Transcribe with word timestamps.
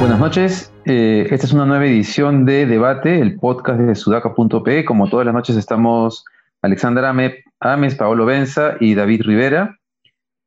Buenas 0.00 0.18
noches, 0.18 0.72
eh, 0.84 1.28
esta 1.30 1.46
es 1.46 1.52
una 1.52 1.64
nueva 1.64 1.86
edición 1.86 2.44
de 2.44 2.66
Debate, 2.66 3.20
el 3.20 3.36
podcast 3.38 3.78
de 3.78 3.94
sudaca.pe. 3.94 4.84
Como 4.84 5.08
todas 5.08 5.24
las 5.24 5.34
noches 5.34 5.56
estamos 5.56 6.24
Alexandra 6.60 7.14
Ames, 7.60 7.94
Paolo 7.94 8.26
Benza 8.26 8.76
y 8.80 8.96
David 8.96 9.22
Rivera 9.22 9.78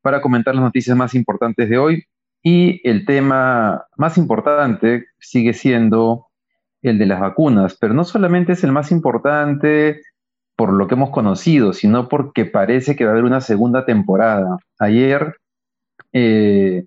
para 0.01 0.21
comentar 0.21 0.55
las 0.55 0.63
noticias 0.65 0.97
más 0.97 1.15
importantes 1.15 1.69
de 1.69 1.77
hoy. 1.77 2.03
Y 2.43 2.81
el 2.87 3.05
tema 3.05 3.85
más 3.95 4.17
importante 4.17 5.05
sigue 5.19 5.53
siendo 5.53 6.26
el 6.81 6.97
de 6.97 7.05
las 7.05 7.19
vacunas, 7.19 7.77
pero 7.79 7.93
no 7.93 8.03
solamente 8.03 8.53
es 8.53 8.63
el 8.63 8.71
más 8.71 8.91
importante 8.91 10.01
por 10.55 10.73
lo 10.73 10.87
que 10.87 10.95
hemos 10.95 11.11
conocido, 11.11 11.71
sino 11.71 12.09
porque 12.09 12.45
parece 12.45 12.95
que 12.95 13.05
va 13.05 13.11
a 13.11 13.13
haber 13.13 13.25
una 13.25 13.41
segunda 13.41 13.85
temporada. 13.85 14.57
Ayer, 14.79 15.35
eh, 16.13 16.85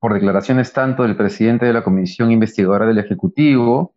por 0.00 0.14
declaraciones 0.14 0.72
tanto 0.72 1.04
del 1.04 1.16
presidente 1.16 1.64
de 1.64 1.72
la 1.72 1.84
Comisión 1.84 2.32
Investigadora 2.32 2.86
del 2.86 2.98
Ejecutivo, 2.98 3.94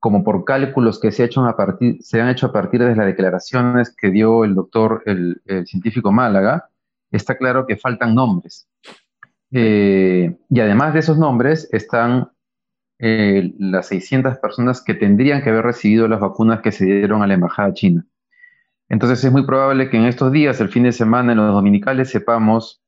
como 0.00 0.22
por 0.22 0.44
cálculos 0.44 1.00
que 1.00 1.10
se, 1.10 1.24
hecho 1.24 1.44
a 1.44 1.56
partir, 1.56 1.96
se 2.02 2.20
han 2.20 2.28
hecho 2.28 2.46
a 2.46 2.52
partir 2.52 2.80
de 2.80 2.94
las 2.94 3.06
declaraciones 3.06 3.94
que 3.96 4.10
dio 4.10 4.44
el 4.44 4.54
doctor, 4.54 5.02
el, 5.06 5.40
científico 5.66 6.12
Málaga, 6.12 6.68
está 7.10 7.36
claro 7.36 7.66
que 7.66 7.76
faltan 7.76 8.14
nombres. 8.14 8.68
Eh, 9.50 10.36
y 10.50 10.60
además 10.60 10.92
de 10.92 11.00
esos 11.00 11.18
nombres 11.18 11.68
están 11.72 12.28
eh, 13.00 13.52
las 13.58 13.86
600 13.88 14.38
personas 14.38 14.82
que 14.82 14.94
tendrían 14.94 15.42
que 15.42 15.50
haber 15.50 15.64
recibido 15.64 16.08
las 16.08 16.20
vacunas 16.20 16.60
que 16.60 16.72
se 16.72 16.84
dieron 16.84 17.22
a 17.22 17.26
la 17.26 17.34
Embajada 17.34 17.72
China. 17.72 18.04
Entonces 18.88 19.22
es 19.22 19.30
muy 19.30 19.44
probable 19.44 19.88
que 19.88 19.98
en 19.98 20.06
estos 20.06 20.32
días, 20.32 20.60
el 20.60 20.68
fin 20.68 20.82
de 20.82 20.92
semana, 20.92 21.32
en 21.32 21.38
los 21.38 21.52
dominicales, 21.52 22.10
sepamos 22.10 22.82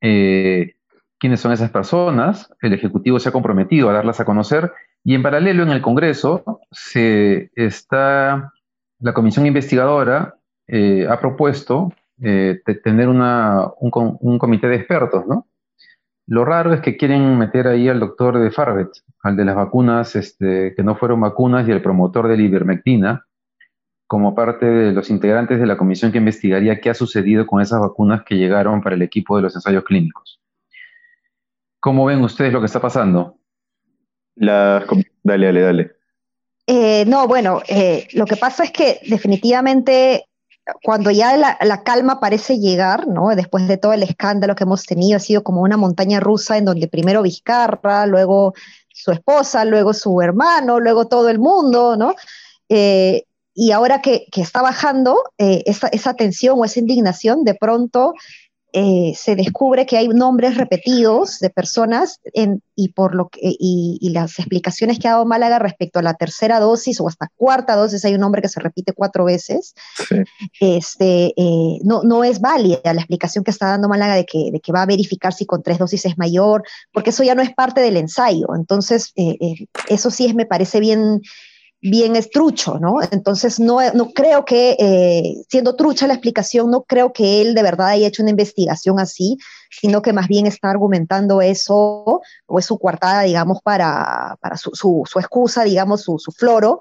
eh, 0.00 0.76
quiénes 1.18 1.40
son 1.40 1.52
esas 1.52 1.70
personas. 1.70 2.50
El 2.62 2.72
Ejecutivo 2.72 3.18
se 3.18 3.28
ha 3.28 3.32
comprometido 3.32 3.90
a 3.90 3.92
darlas 3.92 4.20
a 4.20 4.24
conocer 4.24 4.72
y 5.04 5.14
en 5.14 5.22
paralelo, 5.22 5.62
en 5.62 5.70
el 5.70 5.82
Congreso, 5.82 6.60
se 6.70 7.50
está, 7.54 8.52
la 8.98 9.12
comisión 9.12 9.46
investigadora 9.46 10.36
eh, 10.66 11.06
ha 11.08 11.20
propuesto 11.20 11.92
tener 12.18 13.08
una, 13.08 13.68
un, 13.78 14.38
comité 14.38 14.68
de 14.68 14.76
expertos, 14.76 15.26
¿no? 15.26 15.46
Lo 16.26 16.44
raro 16.44 16.74
es 16.74 16.80
que 16.80 16.96
quieren 16.96 17.38
meter 17.38 17.68
ahí 17.68 17.88
al 17.88 18.00
doctor 18.00 18.38
de 18.38 18.50
Farbet, 18.50 18.88
al 19.22 19.36
de 19.36 19.44
las 19.44 19.54
vacunas 19.54 20.16
este, 20.16 20.74
que 20.74 20.82
no 20.82 20.96
fueron 20.96 21.20
vacunas 21.20 21.68
y 21.68 21.70
el 21.70 21.82
promotor 21.82 22.26
de 22.26 22.36
la 22.36 22.42
ivermectina, 22.42 23.26
como 24.08 24.34
parte 24.34 24.66
de 24.66 24.92
los 24.92 25.10
integrantes 25.10 25.60
de 25.60 25.66
la 25.66 25.76
comisión 25.76 26.10
que 26.10 26.18
investigaría 26.18 26.80
qué 26.80 26.90
ha 26.90 26.94
sucedido 26.94 27.46
con 27.46 27.60
esas 27.60 27.80
vacunas 27.80 28.22
que 28.24 28.36
llegaron 28.36 28.82
para 28.82 28.96
el 28.96 29.02
equipo 29.02 29.36
de 29.36 29.42
los 29.42 29.54
ensayos 29.54 29.84
clínicos. 29.84 30.40
¿Cómo 31.80 32.04
ven 32.04 32.22
ustedes 32.22 32.52
lo 32.52 32.60
que 32.60 32.66
está 32.66 32.80
pasando? 32.80 33.38
Dale, 34.34 34.84
dale, 35.22 35.60
dale. 35.60 35.92
Eh, 36.66 37.04
no, 37.06 37.28
bueno, 37.28 37.62
eh, 37.68 38.08
lo 38.14 38.26
que 38.26 38.36
pasa 38.36 38.64
es 38.64 38.72
que 38.72 38.98
definitivamente 39.08 40.25
cuando 40.82 41.10
ya 41.10 41.36
la, 41.36 41.82
calma 41.82 42.20
parece 42.20 42.58
llegar, 42.58 43.06
¿no? 43.06 43.34
Después 43.34 43.68
de 43.68 43.76
todo 43.76 43.92
el 43.92 44.02
escándalo 44.02 44.54
que 44.54 44.64
hemos 44.64 44.84
tenido, 44.84 45.16
ha 45.16 45.20
sido 45.20 45.42
como 45.42 45.62
una 45.62 45.76
montaña 45.76 46.20
rusa 46.20 46.58
en 46.58 46.64
donde 46.64 46.88
primero 46.88 47.22
Vizcarra, 47.22 48.06
luego 48.06 48.54
su 48.92 49.12
esposa, 49.12 49.64
luego 49.64 49.94
su 49.94 50.20
hermano, 50.20 50.80
luego 50.80 51.06
todo 51.06 51.28
el 51.28 51.38
mundo, 51.38 51.96
¿no? 51.96 52.14
Eh, 52.68 53.24
y 53.54 53.70
ahora 53.70 54.02
que, 54.02 54.26
está 54.34 54.60
bajando 54.60 55.16
esa, 55.38 55.88
esa, 55.88 56.14
tensión 56.14 56.58
o 56.58 56.64
esa 56.64 56.80
indignación, 56.80 57.44
de 57.44 57.54
pronto 57.54 58.12
eh, 58.72 59.14
se 59.16 59.36
descubre 59.36 59.86
que 59.86 59.96
hay 59.96 60.08
nombres 60.08 60.56
repetidos 60.56 61.38
de 61.38 61.50
personas 61.50 62.20
y, 62.74 62.88
por 62.90 63.14
lo 63.14 63.28
que, 63.28 63.40
y, 63.42 64.10
las 64.10 64.38
explicaciones 64.38 64.98
que 64.98 65.08
ha 65.08 65.12
dado 65.12 65.24
Málaga 65.24 65.58
respecto 65.58 65.98
a 65.98 66.02
la 66.02 66.14
tercera 66.14 66.60
dosis 66.60 67.00
o 67.00 67.08
hasta 67.08 67.30
cuarta 67.36 67.74
dosis, 67.74 68.04
hay 68.04 68.14
un 68.14 68.20
nombre 68.20 68.42
que 68.42 68.48
se 68.48 68.60
repite 68.60 68.92
cuatro 68.92 69.24
veces, 69.24 69.74
este, 70.60 71.32
eh, 71.36 71.78
no, 71.84 72.02
no 72.02 72.24
es 72.24 72.40
válida 72.40 72.80
la 72.84 73.00
explicación 73.00 73.44
que 73.44 73.50
está 73.50 73.66
dando 73.68 73.88
Málaga 73.88 74.14
de 74.14 74.26
que, 74.26 74.50
de 74.52 74.60
que 74.60 74.72
va 74.72 74.82
a 74.82 74.86
verificar 74.86 75.32
si 75.32 75.46
con 75.46 75.62
tres 75.62 75.78
dosis 75.78 76.04
es 76.04 76.18
mayor, 76.18 76.62
porque 76.92 77.10
eso 77.10 77.22
ya 77.22 77.34
no 77.34 77.42
es 77.42 77.54
parte 77.54 77.80
del 77.80 77.96
ensayo. 77.96 78.48
Entonces, 78.54 79.12
eh, 79.16 79.66
eso 79.88 80.10
sí 80.10 80.26
es, 80.26 80.34
me 80.34 80.46
parece 80.46 80.80
bien 80.80 81.22
bien 81.80 82.16
es 82.16 82.30
trucho, 82.30 82.78
¿no? 82.78 82.98
Entonces, 83.10 83.60
no, 83.60 83.78
no 83.92 84.10
creo 84.12 84.44
que, 84.44 84.76
eh, 84.78 85.44
siendo 85.48 85.76
trucha 85.76 86.06
la 86.06 86.14
explicación, 86.14 86.70
no 86.70 86.84
creo 86.84 87.12
que 87.12 87.42
él 87.42 87.54
de 87.54 87.62
verdad 87.62 87.88
haya 87.88 88.06
hecho 88.06 88.22
una 88.22 88.30
investigación 88.30 88.98
así, 88.98 89.38
sino 89.70 90.02
que 90.02 90.12
más 90.12 90.28
bien 90.28 90.46
está 90.46 90.70
argumentando 90.70 91.40
eso, 91.40 92.22
o 92.46 92.58
es 92.58 92.66
su 92.66 92.78
coartada, 92.78 93.22
digamos, 93.22 93.60
para, 93.62 94.36
para 94.40 94.56
su, 94.56 94.70
su, 94.74 95.18
excusa, 95.18 95.64
digamos, 95.64 96.02
su, 96.02 96.18
su, 96.18 96.32
floro, 96.32 96.80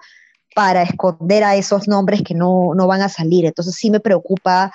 para 0.55 0.83
esconder 0.83 1.43
a 1.43 1.55
esos 1.55 1.87
nombres 1.87 2.21
que 2.23 2.33
no, 2.33 2.73
no 2.75 2.87
van 2.87 3.01
a 3.01 3.09
salir. 3.09 3.45
Entonces, 3.45 3.75
sí 3.75 3.91
me 3.91 3.99
preocupa 3.99 4.71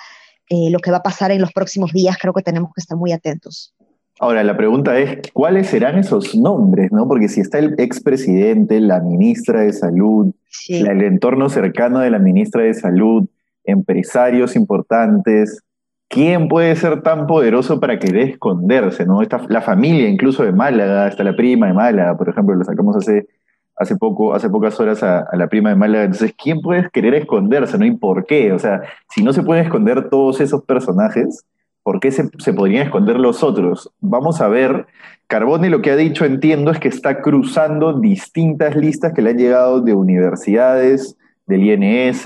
eh, 0.49 0.69
lo 0.69 0.79
que 0.79 0.91
va 0.91 0.97
a 0.97 1.03
pasar 1.03 1.31
en 1.31 1.41
los 1.41 1.51
próximos 1.53 1.91
días, 1.91 2.17
creo 2.19 2.33
que 2.33 2.43
tenemos 2.43 2.71
que 2.75 2.81
estar 2.81 2.97
muy 2.97 3.11
atentos. 3.11 3.73
Ahora, 4.21 4.43
la 4.43 4.55
pregunta 4.55 4.99
es, 4.99 5.17
¿cuáles 5.33 5.65
serán 5.65 5.97
esos 5.97 6.35
nombres? 6.35 6.91
¿no? 6.91 7.07
Porque 7.07 7.27
si 7.27 7.41
está 7.41 7.57
el 7.57 7.73
expresidente, 7.79 8.79
la 8.79 8.99
ministra 8.99 9.61
de 9.61 9.73
Salud, 9.73 10.31
el 10.69 11.01
entorno 11.01 11.49
cercano 11.49 11.97
de 12.01 12.11
la 12.11 12.19
ministra 12.19 12.61
de 12.61 12.75
Salud, 12.75 13.27
empresarios 13.63 14.55
importantes, 14.55 15.63
¿quién 16.07 16.49
puede 16.49 16.75
ser 16.75 17.01
tan 17.01 17.25
poderoso 17.25 17.79
para 17.79 17.97
querer 17.97 18.29
esconderse? 18.29 19.07
¿no? 19.07 19.23
la 19.49 19.61
familia 19.61 20.07
incluso 20.07 20.43
de 20.43 20.51
Málaga, 20.51 21.07
hasta 21.07 21.23
la 21.23 21.35
prima 21.35 21.65
de 21.65 21.73
Málaga, 21.73 22.15
por 22.15 22.29
ejemplo, 22.29 22.53
lo 22.53 22.63
sacamos 22.63 22.95
hace, 22.95 23.25
hace, 23.75 23.95
poco, 23.95 24.35
hace 24.35 24.51
pocas 24.51 24.79
horas 24.79 25.01
a, 25.01 25.21
a 25.21 25.35
la 25.35 25.47
prima 25.47 25.69
de 25.69 25.77
Málaga. 25.77 26.03
Entonces, 26.03 26.35
¿quién 26.37 26.61
puede 26.61 26.87
querer 26.91 27.15
esconderse? 27.15 27.75
¿no? 27.79 27.85
¿Y 27.85 27.97
por 27.97 28.27
qué? 28.27 28.53
O 28.53 28.59
sea, 28.59 28.83
si 29.09 29.23
no 29.23 29.33
se 29.33 29.41
pueden 29.41 29.63
esconder 29.63 30.11
todos 30.11 30.41
esos 30.41 30.63
personajes, 30.63 31.43
¿Por 31.83 31.99
qué 31.99 32.11
se, 32.11 32.53
podrían 32.53 32.85
esconder 32.85 33.19
los 33.19 33.43
otros? 33.43 33.91
Vamos 33.99 34.41
a 34.41 34.47
ver. 34.47 34.85
Carboni 35.27 35.69
lo 35.69 35.81
que 35.81 35.91
ha 35.91 35.95
dicho, 35.95 36.25
entiendo, 36.25 36.71
es 36.71 36.79
que 36.79 36.89
está 36.89 37.21
cruzando 37.21 37.99
distintas 37.99 38.75
listas 38.75 39.13
que 39.13 39.21
le 39.21 39.31
han 39.31 39.37
llegado 39.37 39.81
de 39.81 39.93
universidades, 39.93 41.17
del 41.47 41.63
INS 41.63 42.25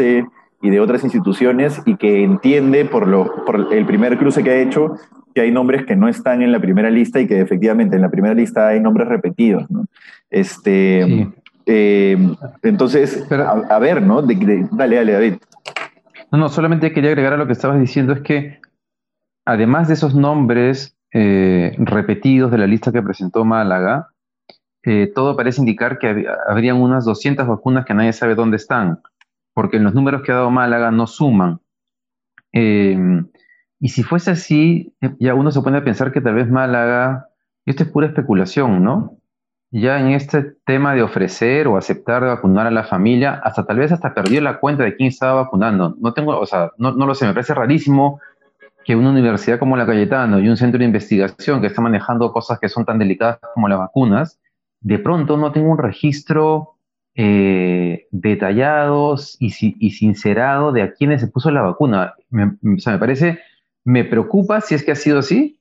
y 0.62 0.70
de 0.70 0.80
otras 0.80 1.04
instituciones 1.04 1.82
y 1.86 1.96
que 1.96 2.24
entiende 2.24 2.86
por, 2.86 3.08
lo, 3.08 3.46
por 3.46 3.74
el 3.74 3.86
primer 3.86 4.18
cruce 4.18 4.44
que 4.44 4.50
ha 4.50 4.58
hecho 4.58 4.96
que 5.36 5.42
hay 5.42 5.52
nombres 5.52 5.86
que 5.86 5.98
no 5.98 6.08
están 6.08 6.42
en 6.42 6.54
la 6.54 6.60
primera 6.60 6.90
lista 6.90 7.20
y 7.20 7.28
que 7.28 7.42
efectivamente 7.42 7.98
en 7.98 8.02
la 8.02 8.10
primera 8.10 8.34
lista 8.34 8.70
hay 8.70 8.80
nombres 8.80 9.10
repetidos. 9.10 9.70
¿no? 9.70 9.86
Este, 10.30 11.28
eh, 11.66 12.18
entonces, 12.64 13.28
a, 13.30 13.80
ver, 13.80 14.02
¿no? 14.02 14.22
dale, 14.22 14.96
dale, 14.96 15.12
David. 15.12 15.34
No, 16.32 16.38
no, 16.38 16.50
solamente 16.50 16.94
quería 16.94 17.10
agregar 17.10 17.34
a 17.34 17.38
lo 17.38 17.48
que 17.48 17.54
estabas 17.54 17.80
diciendo, 17.80 18.14
es 18.14 18.22
que 18.22 18.60
además 19.46 19.88
de 19.88 19.94
esos 19.94 20.16
nombres 20.16 20.98
eh, 21.14 21.76
repetidos 21.78 22.52
de 22.52 22.58
la 22.58 22.68
lista 22.68 22.92
que 22.92 23.02
presentó 23.02 23.46
Málaga, 23.46 24.10
eh, 24.84 25.12
todo 25.14 25.36
parece 25.36 25.62
indicar 25.62 25.98
que 25.98 26.26
habrían 26.48 26.78
unas 26.78 27.06
200 27.06 27.48
vacunas 27.48 27.86
que 27.86 27.94
nadie 27.94 28.14
sabe 28.14 28.36
dónde 28.36 28.58
están, 28.58 29.02
porque 29.54 29.80
los 29.80 29.94
números 29.94 30.24
que 30.24 30.32
ha 30.32 30.36
dado 30.36 30.52
Málaga 30.52 30.92
no 30.92 31.08
suman. 31.08 31.60
Em, 32.52 33.28
y 33.80 33.90
si 33.90 34.04
fuese 34.04 34.32
así, 34.32 34.94
ya 35.20 35.34
uno 35.36 35.52
se 35.52 35.62
pone 35.62 35.78
a 35.78 35.84
pensar 35.84 36.12
que 36.12 36.22
tal 36.22 36.36
vez 36.36 36.50
Málaga, 36.50 37.30
esto 37.66 37.84
es 37.84 37.90
pura 37.90 38.08
especulación, 38.08 38.84
¿no? 38.84 39.18
Ya 39.72 40.00
en 40.00 40.10
este 40.10 40.54
tema 40.66 40.94
de 40.94 41.02
ofrecer 41.02 41.68
o 41.68 41.78
aceptar 41.78 42.24
de 42.24 42.30
vacunar 42.30 42.68
a 42.68 42.72
la 42.72 42.84
familia, 42.84 43.41
hasta 43.44 43.66
tal 43.66 43.80
vez 43.80 43.91
hasta 43.91 44.14
perdió 44.14 44.40
la 44.41 44.59
cuenta 44.59 44.84
de 44.84 44.96
quién 44.96 45.09
estaba 45.09 45.44
vacunando. 45.44 45.96
No 46.00 46.14
tengo, 46.14 46.40
o 46.40 46.46
sea, 46.46 46.72
no, 46.78 46.91
no 46.94 47.06
lo 47.06 47.16
sé, 47.16 47.26
me 47.26 47.34
parece 47.34 47.53
rarísimo 47.53 48.20
que 48.85 48.96
una 48.96 49.09
universidad 49.09 49.58
como 49.58 49.76
la 49.76 49.85
Cayetano 49.85 50.40
y 50.40 50.47
un 50.47 50.58
centro 50.58 50.78
de 50.78 50.85
investigación 50.85 51.59
que 51.59 51.67
está 51.67 51.82
manejando 51.82 52.32
cosas 52.32 52.59
que 52.59 52.70
son 52.70 52.85
tan 52.85 52.99
delicadas 52.99 53.40
como 53.53 53.67
las 53.67 53.79
vacunas, 53.79 54.40
de 54.79 54.99
pronto 54.99 55.37
no 55.37 55.52
tenga 55.52 55.70
un 55.70 55.79
registro 55.79 56.76
eh, 57.16 58.05
detallado 58.11 59.16
y, 59.40 59.49
sincerado 59.49 60.72
de 60.72 60.84
a 60.84 60.93
quiénes 60.93 61.22
se 61.22 61.28
puso 61.28 61.49
la 61.49 61.64
vacuna. 61.64 62.14
Me, 62.29 62.46
o 62.76 62.78
sea, 62.78 62.93
me 62.93 62.99
parece, 62.99 63.40
me 63.84 64.03
preocupa 64.03 64.61
si 64.61 64.76
es 64.76 64.84
que 64.84 64.91
ha 64.91 64.96
sido 64.96 65.17
así, 65.17 65.59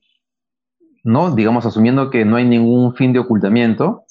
¿no? 1.03 1.33
Digamos, 1.33 1.65
asumiendo 1.65 2.11
que 2.11 2.25
no 2.25 2.35
hay 2.35 2.45
ningún 2.45 2.93
fin 2.93 3.11
de 3.11 3.19
ocultamiento. 3.19 4.03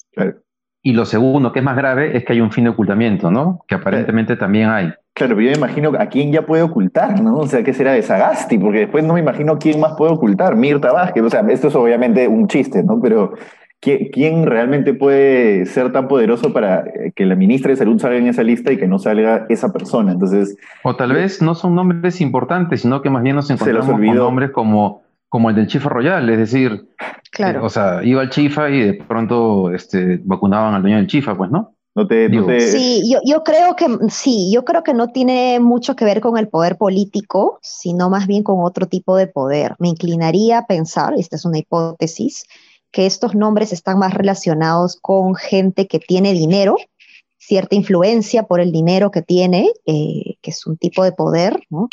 Y 0.85 0.93
lo 0.93 1.05
segundo, 1.05 1.51
que 1.51 1.59
es 1.59 1.65
más 1.65 1.75
grave, 1.75 2.15
es 2.15 2.23
que 2.23 2.33
hay 2.33 2.41
un 2.41 2.51
fin 2.51 2.65
de 2.65 2.69
ocultamiento, 2.69 3.31
¿no? 3.31 3.65
Que 3.67 3.73
aparentemente 3.73 4.35
también 4.35 4.69
hay. 4.69 4.93
Claro, 5.15 5.35
pero 5.35 5.41
yo 5.41 5.49
me 5.53 5.57
imagino 5.57 5.91
a 5.97 6.05
quién 6.05 6.31
ya 6.31 6.45
puede 6.45 6.61
ocultar, 6.61 7.19
¿no? 7.21 7.37
O 7.37 7.47
sea, 7.47 7.63
¿qué 7.63 7.73
será 7.73 7.93
de 7.93 8.03
Sagasti? 8.03 8.59
Porque 8.59 8.81
después 8.81 9.03
no 9.03 9.15
me 9.15 9.19
imagino 9.19 9.57
quién 9.57 9.79
más 9.79 9.93
puede 9.97 10.11
ocultar. 10.11 10.55
Mirta 10.55 10.91
Vázquez, 10.91 11.23
o 11.23 11.29
sea, 11.31 11.43
esto 11.49 11.69
es 11.69 11.75
obviamente 11.75 12.27
un 12.27 12.47
chiste, 12.47 12.83
¿no? 12.83 13.01
Pero 13.01 13.33
¿quién 13.79 14.45
realmente 14.45 14.93
puede 14.93 15.65
ser 15.65 15.91
tan 15.91 16.07
poderoso 16.07 16.53
para 16.53 16.81
eh, 16.81 17.11
que 17.15 17.25
la 17.25 17.35
ministra 17.35 17.71
de 17.71 17.77
Salud 17.77 17.97
salga 17.97 18.17
en 18.17 18.27
esa 18.27 18.43
lista 18.43 18.71
y 18.71 18.77
que 18.77 18.87
no 18.87 18.99
salga 18.99 19.47
esa 19.49 19.73
persona? 19.73 20.11
Entonces, 20.11 20.55
o 20.83 20.95
tal 20.95 21.13
vez 21.13 21.41
no 21.41 21.55
son 21.55 21.73
nombres 21.73 22.21
importantes, 22.21 22.81
sino 22.81 23.01
que 23.01 23.09
más 23.09 23.23
bien 23.23 23.37
nos 23.37 23.49
encontramos 23.49 23.89
con 23.89 24.15
nombres 24.15 24.51
como, 24.51 25.01
como 25.29 25.49
el 25.49 25.55
del 25.55 25.65
Chifa 25.65 25.89
Royal, 25.89 26.29
es 26.29 26.37
decir, 26.37 26.85
claro. 27.35 27.65
o 27.65 27.69
sea, 27.69 28.01
iba 28.03 28.21
al 28.21 28.29
Chifa 28.29 28.69
y 28.69 28.79
de 28.79 28.93
pronto 28.93 29.71
este, 29.71 30.19
vacunaban 30.23 30.73
al 30.73 30.81
dueño 30.81 30.97
del 30.97 31.07
Chifa, 31.07 31.35
pues, 31.37 31.51
¿no? 31.51 31.75
No 31.97 32.05
te, 32.07 32.29
Sí, 32.59 33.09
yo, 33.09 33.19
yo, 33.23 33.43
creo 33.45 33.77
que 33.77 33.85
sí, 34.09 34.51
yo 34.53 34.65
creo 34.65 34.83
que 34.83 34.93
no 34.93 35.07
tiene 35.13 35.61
mucho 35.61 35.95
que 35.95 36.03
ver 36.03 36.19
con 36.19 36.37
el 36.37 36.49
poder 36.49 36.77
político, 36.77 37.57
sino 37.61 38.09
más 38.09 38.27
bien 38.27 38.43
con 38.43 38.65
otro 38.65 38.87
tipo 38.87 39.15
de 39.15 39.27
poder. 39.27 39.75
Me 39.79 39.87
inclinaría 39.87 40.57
a 40.57 40.65
pensar, 40.65 41.13
esta 41.17 41.37
es 41.37 41.45
una 41.45 41.59
hipótesis, 41.59 42.43
que 42.91 43.05
estos 43.05 43.33
nombres 43.33 43.71
están 43.71 43.97
más 43.97 44.13
relacionados 44.13 44.97
con 45.01 45.35
gente 45.35 45.87
que 45.87 45.99
tiene 45.99 46.33
dinero, 46.33 46.75
cierta 47.37 47.75
influencia 47.75 48.43
por 48.43 48.59
el 48.59 48.73
dinero 48.73 49.09
que 49.09 49.21
tiene, 49.21 49.69
eh, 49.85 50.35
que 50.41 50.51
es 50.51 50.67
un 50.67 50.75
tipo 50.75 51.01
de 51.05 51.13
poder, 51.13 51.63
¿no? 51.69 51.87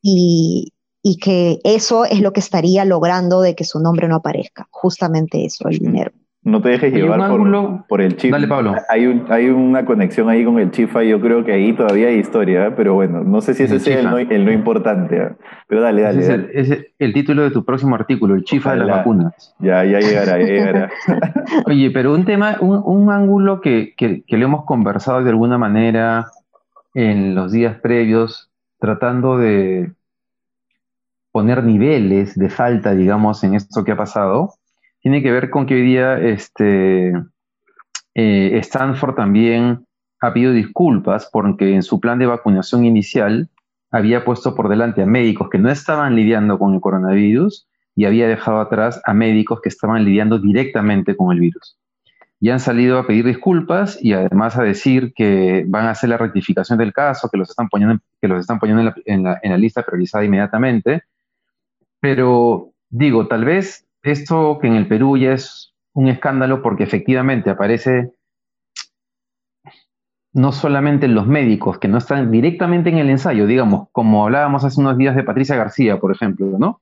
Y, 0.00 0.72
y 1.02 1.18
que 1.18 1.58
eso 1.64 2.04
es 2.04 2.20
lo 2.20 2.32
que 2.32 2.40
estaría 2.40 2.84
logrando 2.84 3.40
de 3.40 3.54
que 3.54 3.64
su 3.64 3.80
nombre 3.80 4.08
no 4.08 4.16
aparezca, 4.16 4.68
justamente 4.70 5.44
eso, 5.44 5.68
el 5.68 5.78
dinero. 5.78 6.12
No 6.44 6.60
te 6.60 6.70
dejes 6.70 6.92
llevar 6.92 7.20
por, 7.86 8.00
el 8.00 8.16
chip. 8.16 8.32
Dale, 8.32 8.48
Pablo. 8.48 8.74
Hay, 8.88 9.24
hay 9.28 9.48
una 9.48 9.84
conexión 9.84 10.28
ahí 10.28 10.44
con 10.44 10.58
el 10.58 10.72
chifa 10.72 11.04
y 11.04 11.10
yo 11.10 11.20
creo 11.20 11.44
que 11.44 11.52
ahí 11.52 11.72
todavía 11.72 12.08
hay 12.08 12.16
historia, 12.16 12.66
¿eh? 12.66 12.72
pero 12.76 12.94
bueno, 12.94 13.22
no 13.22 13.40
sé 13.40 13.54
si 13.54 13.62
ese 13.62 13.76
es 13.76 13.86
el 13.86 14.10
no, 14.10 14.18
el 14.18 14.44
no, 14.44 14.50
importante. 14.50 15.16
¿eh? 15.18 15.30
Pero 15.68 15.82
dale, 15.82 16.02
dale. 16.02 16.20
Ese 16.20 16.48
Es, 16.52 16.70
el, 16.70 16.88
el, 16.98 17.12
título 17.12 17.42
de 17.42 17.52
tu 17.52 17.64
próximo 17.64 17.94
artículo, 17.94 18.34
el 18.34 18.42
chifa 18.42 18.72
de 18.72 18.78
las 18.78 18.88
vacunas. 18.88 19.54
Ya, 19.60 19.84
ya 19.84 20.00
llegará, 20.00 20.40
ya 20.40 20.46
llegará. 20.46 20.90
Oye, 21.66 21.92
pero 21.92 22.12
un 22.12 22.24
tema, 22.24 22.56
un, 22.60 22.82
un 22.84 23.12
ángulo 23.12 23.60
que, 23.60 23.94
que, 23.96 24.24
que 24.24 24.36
lo 24.36 24.46
hemos 24.46 24.64
conversado 24.64 25.22
de 25.22 25.30
alguna 25.30 25.58
manera 25.58 26.26
en 26.92 27.36
los 27.36 27.52
días 27.52 27.78
previos, 27.80 28.50
tratando 28.80 29.38
de 29.38 29.92
poner 31.32 31.64
niveles 31.64 32.38
de 32.38 32.50
falta, 32.50 32.94
digamos, 32.94 33.42
en 33.42 33.54
esto 33.54 33.84
que 33.84 33.92
ha 33.92 33.96
pasado 33.96 34.54
tiene 35.02 35.22
que 35.22 35.32
ver 35.32 35.50
con 35.50 35.66
que 35.66 35.74
hoy 35.74 35.82
día 35.82 36.18
este, 36.18 37.12
eh, 38.14 38.58
Stanford 38.58 39.16
también 39.16 39.84
ha 40.20 40.32
pedido 40.32 40.52
disculpas 40.52 41.28
porque 41.30 41.74
en 41.74 41.82
su 41.82 41.98
plan 42.00 42.20
de 42.20 42.26
vacunación 42.26 42.84
inicial 42.84 43.48
había 43.90 44.24
puesto 44.24 44.54
por 44.54 44.68
delante 44.68 45.02
a 45.02 45.06
médicos 45.06 45.50
que 45.50 45.58
no 45.58 45.70
estaban 45.70 46.14
lidiando 46.14 46.58
con 46.58 46.74
el 46.74 46.80
coronavirus 46.80 47.66
y 47.96 48.04
había 48.04 48.28
dejado 48.28 48.60
atrás 48.60 49.02
a 49.04 49.12
médicos 49.12 49.60
que 49.60 49.68
estaban 49.68 50.04
lidiando 50.04 50.38
directamente 50.38 51.16
con 51.16 51.32
el 51.32 51.40
virus. 51.40 51.76
Y 52.40 52.50
han 52.50 52.60
salido 52.60 52.98
a 52.98 53.06
pedir 53.06 53.24
disculpas 53.24 53.98
y 54.02 54.14
además 54.14 54.56
a 54.56 54.62
decir 54.62 55.12
que 55.14 55.64
van 55.66 55.86
a 55.86 55.90
hacer 55.90 56.08
la 56.10 56.16
rectificación 56.16 56.78
del 56.78 56.92
caso, 56.92 57.28
que 57.28 57.38
los 57.38 57.50
están 57.50 57.68
poniendo, 57.68 58.02
que 58.20 58.28
los 58.28 58.40
están 58.40 58.58
poniendo 58.58 58.94
en 59.04 59.24
la, 59.24 59.38
en 59.42 59.50
la 59.50 59.58
lista 59.58 59.82
priorizada 59.82 60.24
inmediatamente. 60.24 61.02
Pero 62.02 62.72
digo, 62.90 63.28
tal 63.28 63.44
vez 63.44 63.86
esto 64.02 64.58
que 64.60 64.66
en 64.66 64.74
el 64.74 64.88
Perú 64.88 65.16
ya 65.16 65.34
es 65.34 65.72
un 65.94 66.08
escándalo 66.08 66.60
porque 66.60 66.82
efectivamente 66.82 67.48
aparece 67.48 68.12
no 70.32 70.50
solamente 70.50 71.06
los 71.06 71.28
médicos 71.28 71.78
que 71.78 71.86
no 71.86 71.98
están 71.98 72.32
directamente 72.32 72.90
en 72.90 72.98
el 72.98 73.08
ensayo, 73.08 73.46
digamos, 73.46 73.88
como 73.92 74.24
hablábamos 74.24 74.64
hace 74.64 74.80
unos 74.80 74.98
días 74.98 75.14
de 75.14 75.22
Patricia 75.22 75.54
García, 75.54 76.00
por 76.00 76.10
ejemplo, 76.10 76.46
¿no? 76.58 76.80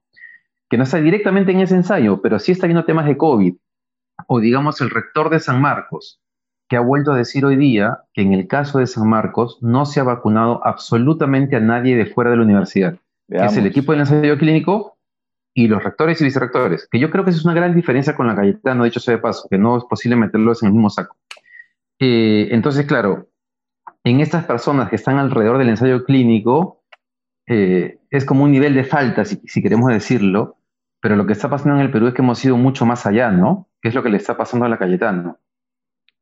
Que 0.70 0.78
no 0.78 0.84
está 0.84 0.98
directamente 0.98 1.52
en 1.52 1.60
ese 1.60 1.74
ensayo, 1.74 2.22
pero 2.22 2.38
sí 2.38 2.52
está 2.52 2.66
viendo 2.66 2.86
temas 2.86 3.04
de 3.04 3.18
COVID. 3.18 3.54
O 4.26 4.40
digamos 4.40 4.80
el 4.80 4.88
rector 4.88 5.28
de 5.28 5.40
San 5.40 5.60
Marcos, 5.60 6.18
que 6.66 6.76
ha 6.76 6.80
vuelto 6.80 7.12
a 7.12 7.16
decir 7.16 7.44
hoy 7.44 7.56
día 7.56 8.04
que 8.14 8.22
en 8.22 8.32
el 8.32 8.46
caso 8.46 8.78
de 8.78 8.86
San 8.86 9.06
Marcos 9.06 9.58
no 9.60 9.84
se 9.84 10.00
ha 10.00 10.04
vacunado 10.04 10.64
absolutamente 10.64 11.56
a 11.56 11.60
nadie 11.60 11.94
de 11.94 12.06
fuera 12.06 12.30
de 12.30 12.36
la 12.38 12.44
universidad. 12.44 12.96
Que 13.28 13.44
es 13.44 13.56
el 13.58 13.66
equipo 13.66 13.92
del 13.92 14.00
ensayo 14.00 14.38
clínico 14.38 14.96
y 15.54 15.68
los 15.68 15.82
rectores 15.82 16.20
y 16.20 16.24
vicerrectores, 16.24 16.88
que 16.90 16.98
yo 16.98 17.10
creo 17.10 17.24
que 17.24 17.30
es 17.30 17.44
una 17.44 17.54
gran 17.54 17.74
diferencia 17.74 18.14
con 18.14 18.26
la 18.26 18.36
Cayetano, 18.36 18.84
dicho 18.84 19.00
sea 19.00 19.16
de 19.16 19.20
paso, 19.20 19.48
que 19.50 19.58
no 19.58 19.78
es 19.78 19.84
posible 19.84 20.16
meterlos 20.16 20.62
en 20.62 20.68
el 20.68 20.72
mismo 20.72 20.90
saco. 20.90 21.16
Eh, 21.98 22.48
entonces, 22.52 22.86
claro, 22.86 23.28
en 24.04 24.20
estas 24.20 24.44
personas 24.44 24.88
que 24.88 24.96
están 24.96 25.18
alrededor 25.18 25.58
del 25.58 25.68
ensayo 25.68 26.04
clínico, 26.04 26.82
eh, 27.46 27.98
es 28.10 28.24
como 28.24 28.44
un 28.44 28.52
nivel 28.52 28.74
de 28.74 28.84
falta, 28.84 29.24
si, 29.24 29.62
queremos 29.62 29.92
decirlo, 29.92 30.56
pero 31.00 31.16
lo 31.16 31.26
que 31.26 31.32
está 31.32 31.50
pasando 31.50 31.76
en 31.76 31.82
el 31.82 31.90
Perú 31.90 32.06
es 32.06 32.14
que 32.14 32.22
hemos 32.22 32.44
ido 32.44 32.56
mucho 32.56 32.86
más 32.86 33.06
allá, 33.06 33.30
¿no? 33.30 33.68
¿Qué 33.82 33.88
es 33.88 33.94
lo 33.94 34.02
que 34.02 34.10
le 34.10 34.16
está 34.16 34.36
pasando 34.36 34.66
a 34.66 34.68
la 34.68 34.78
Cayetano? 34.78 35.38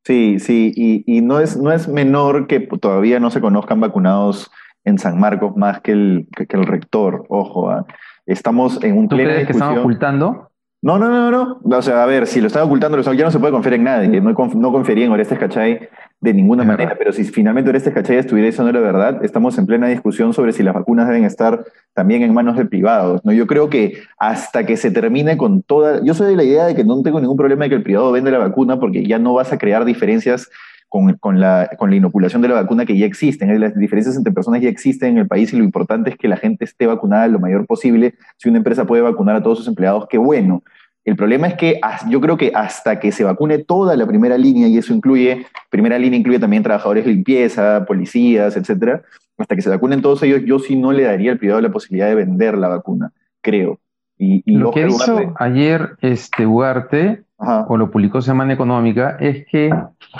Sí, 0.04 0.38
sí, 0.38 0.72
y, 0.75 1.20
no, 1.20 1.40
es, 1.40 1.56
no 1.56 1.70
es 1.70 1.86
menor 1.86 2.46
que 2.46 2.60
todavía 2.60 3.20
no 3.20 3.30
se 3.30 3.40
conozcan 3.40 3.80
vacunados 3.80 4.50
en 4.84 4.98
San 4.98 5.20
Marcos 5.20 5.56
más 5.56 5.80
que 5.82 5.92
el, 5.92 6.28
que, 6.34 6.56
el 6.56 6.64
rector, 6.64 7.26
ojo. 7.28 7.70
¿ah? 7.70 7.84
Estamos 8.28 8.84
en 8.84 8.98
un 8.98 9.08
¿Tú 9.08 9.16
crees 9.16 9.46
que 9.46 9.52
están 9.52 9.78
ocultando? 9.78 10.50
No, 10.82 10.98
no, 10.98 11.08
no, 11.08 11.30
no. 11.30 11.60
O 11.76 11.82
sea, 11.82 12.04
a 12.04 12.06
ver, 12.06 12.26
si 12.26 12.42
lo 12.42 12.46
están 12.46 12.62
ocultando, 12.62 13.00
ya 13.00 13.25
no 13.25 13.30
se 13.30 13.38
puede 13.38 13.52
confiar 13.52 13.75
en 13.75 13.84
nadie. 13.84 14.20
No, 14.20 14.30
no 14.32 14.72
confiaría 14.72 15.06
en 15.06 15.10
Orestes 15.10 15.38
Cachay 15.38 15.88
de 16.20 16.34
ninguna 16.34 16.62
manera. 16.62 16.94
Pero 16.98 17.10
si 17.12 17.25
finalmente 17.25 17.70
Orestes 17.70 17.94
Cachay 17.94 18.19
estuviera 18.19 18.46
diciendo 18.46 18.70
la 18.70 18.80
verdad, 18.80 19.25
estamos 19.25 19.56
en 19.56 19.66
plena 19.66 19.88
discusión 19.88 20.34
sobre 20.34 20.52
si 20.52 20.62
las 20.62 20.75
vacunas 20.75 21.08
deben 21.08 21.25
estar 21.25 21.64
también 21.94 22.22
en 22.22 22.34
manos 22.34 22.56
de 22.58 22.66
privados. 22.66 23.25
¿no? 23.25 23.32
Yo 23.32 23.46
creo 23.46 23.70
que 23.70 24.02
hasta 24.19 24.66
que 24.66 24.76
se 24.76 24.90
termine 24.90 25.38
con 25.38 25.62
toda. 25.62 26.04
Yo 26.04 26.12
soy 26.12 26.28
de 26.28 26.36
la 26.36 26.44
idea 26.44 26.66
de 26.66 26.76
que 26.76 26.84
no 26.84 27.02
tengo 27.02 27.20
ningún 27.20 27.38
problema 27.38 27.64
de 27.64 27.70
que 27.70 27.76
el 27.76 27.82
privado 27.82 28.12
venda 28.12 28.30
la 28.30 28.38
vacuna 28.38 28.78
porque 28.78 29.04
ya 29.06 29.19
no 29.19 29.32
vas 29.32 29.52
a 29.54 29.58
crear 29.58 29.86
diferencias 29.86 30.50
con, 30.88 31.40
la, 31.40 31.70
con 31.76 31.90
la 31.90 31.96
inoculación 31.96 32.43
de 32.43 32.49
la 32.49 32.55
vacuna 32.55 32.87
que 32.87 32.96
ya 32.96 33.06
existen. 33.06 33.61
Las 33.61 33.76
diferencias 33.76 34.17
entre 34.17 34.32
personas 34.32 34.61
ya 34.61 34.69
existen 34.69 35.11
en 35.11 35.19
el 35.19 35.29
país 35.29 35.52
y 35.52 35.56
lo 35.56 35.64
importante 35.64 36.11
es 36.11 36.17
que 36.17 36.29
la 36.29 36.37
gente 36.37 36.64
esté 36.64 36.87
vacunada 36.87 37.29
lo 37.29 37.38
mayor 37.38 37.67
posible. 37.67 38.14
Si 38.37 38.49
una 38.49 38.58
empresa 38.58 38.87
puede 38.87 39.02
vacunar 39.02 39.37
a 39.37 39.43
todos 39.43 39.58
sus 39.58 39.69
empleados, 39.69 40.06
qué 40.08 40.19
bueno. 40.19 40.62
El 41.05 41.17
problema 41.17 41.46
es 41.46 41.55
que 41.55 41.81
yo 42.08 42.20
creo 42.20 42.37
que 42.37 42.52
hasta 42.55 43.00
que 43.00 43.12
se 43.12 43.25
vacune 43.25 43.58
toda 43.58 43.96
la 43.96 44.06
primera 44.06 44.37
línea, 44.37 44.69
y 44.69 44.76
eso 44.76 44.93
incluye, 44.93 45.46
primera 45.70 45.99
línea 45.99 46.19
incluye 46.19 46.38
también 46.38 46.62
trabajadores 46.62 47.05
de 47.06 47.12
limpieza, 47.12 47.87
policías, 47.87 48.56
etcétera, 48.56 49.02
hasta 49.38 49.56
que 49.56 49.62
se 49.62 49.70
vacunen 49.70 50.02
todos 50.02 50.23
ellos, 50.23 50.43
yo 50.44 50.58
sí 50.58 50.76
no 50.76 50.93
le 50.93 51.05
daría 51.05 51.32
al 51.32 51.38
privado 51.38 51.62
la 51.62 51.70
posibilidad 51.70 52.08
de 52.08 52.14
vender 52.14 52.58
la 52.58 52.69
vacuna, 52.69 53.12
creo. 53.40 53.79
Y, 54.19 54.43
lo 54.52 54.73
que 54.73 54.87
hizo 54.87 55.32
ayer 55.38 55.96
este 56.02 56.44
Ugarte 56.44 57.23
o 57.38 57.76
lo 57.76 57.90
publicó 57.90 58.20
Semana 58.20 58.52
Económica, 58.52 59.17
es 59.20 59.46
que 59.46 59.70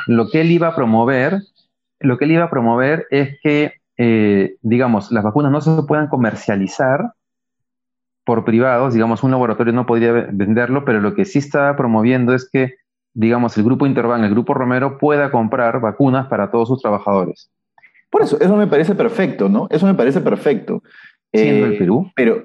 lo 0.06 0.29
que 0.29 0.40
él 0.40 0.50
iba 0.50 0.69
a 0.69 0.75
promover, 0.75 1.43
lo 2.00 2.19
que 2.19 2.25
él 2.25 2.32
iba 2.32 2.44
a 2.44 2.50
promover 2.50 3.06
es 3.11 3.38
que, 3.43 3.74
eh, 3.96 4.56
digamos, 4.63 5.10
las 5.10 5.24
vacunas 5.24 5.53
no 5.53 5.60
se 5.60 5.82
puedan 5.82 6.08
comercializar 6.08 7.13
por 8.24 8.44
privados, 8.44 8.93
digamos, 8.93 9.22
un 9.22 9.31
laboratorio 9.31 9.72
no 9.72 9.86
podría 9.86 10.13
venderlo, 10.13 10.84
pero 10.84 11.01
lo 11.01 11.15
que 11.15 11.24
sí 11.24 11.39
está 11.39 11.74
promoviendo 11.77 12.34
es 12.34 12.48
que, 12.51 12.74
digamos, 13.15 13.56
el 13.56 13.65
grupo 13.65 13.86
Interban, 13.86 14.22
el 14.22 14.31
grupo 14.31 14.53
Romero, 14.53 14.98
pueda 14.98 15.31
comprar 15.31 15.81
vacunas 15.81 16.27
para 16.27 16.51
todos 16.51 16.69
sus 16.69 16.82
trabajadores. 16.82 17.51
Por 18.10 18.22
eso, 18.22 18.39
eso 18.41 18.56
me 18.56 18.67
parece 18.67 18.94
perfecto, 18.94 19.48
¿no? 19.48 19.67
Eso 19.70 19.86
me 19.86 19.94
parece 19.94 20.20
perfecto. 20.20 20.82
Siendo 21.32 21.67
el 21.67 21.74
eh, 21.74 21.79
Perú. 21.79 22.10
Pero. 22.15 22.44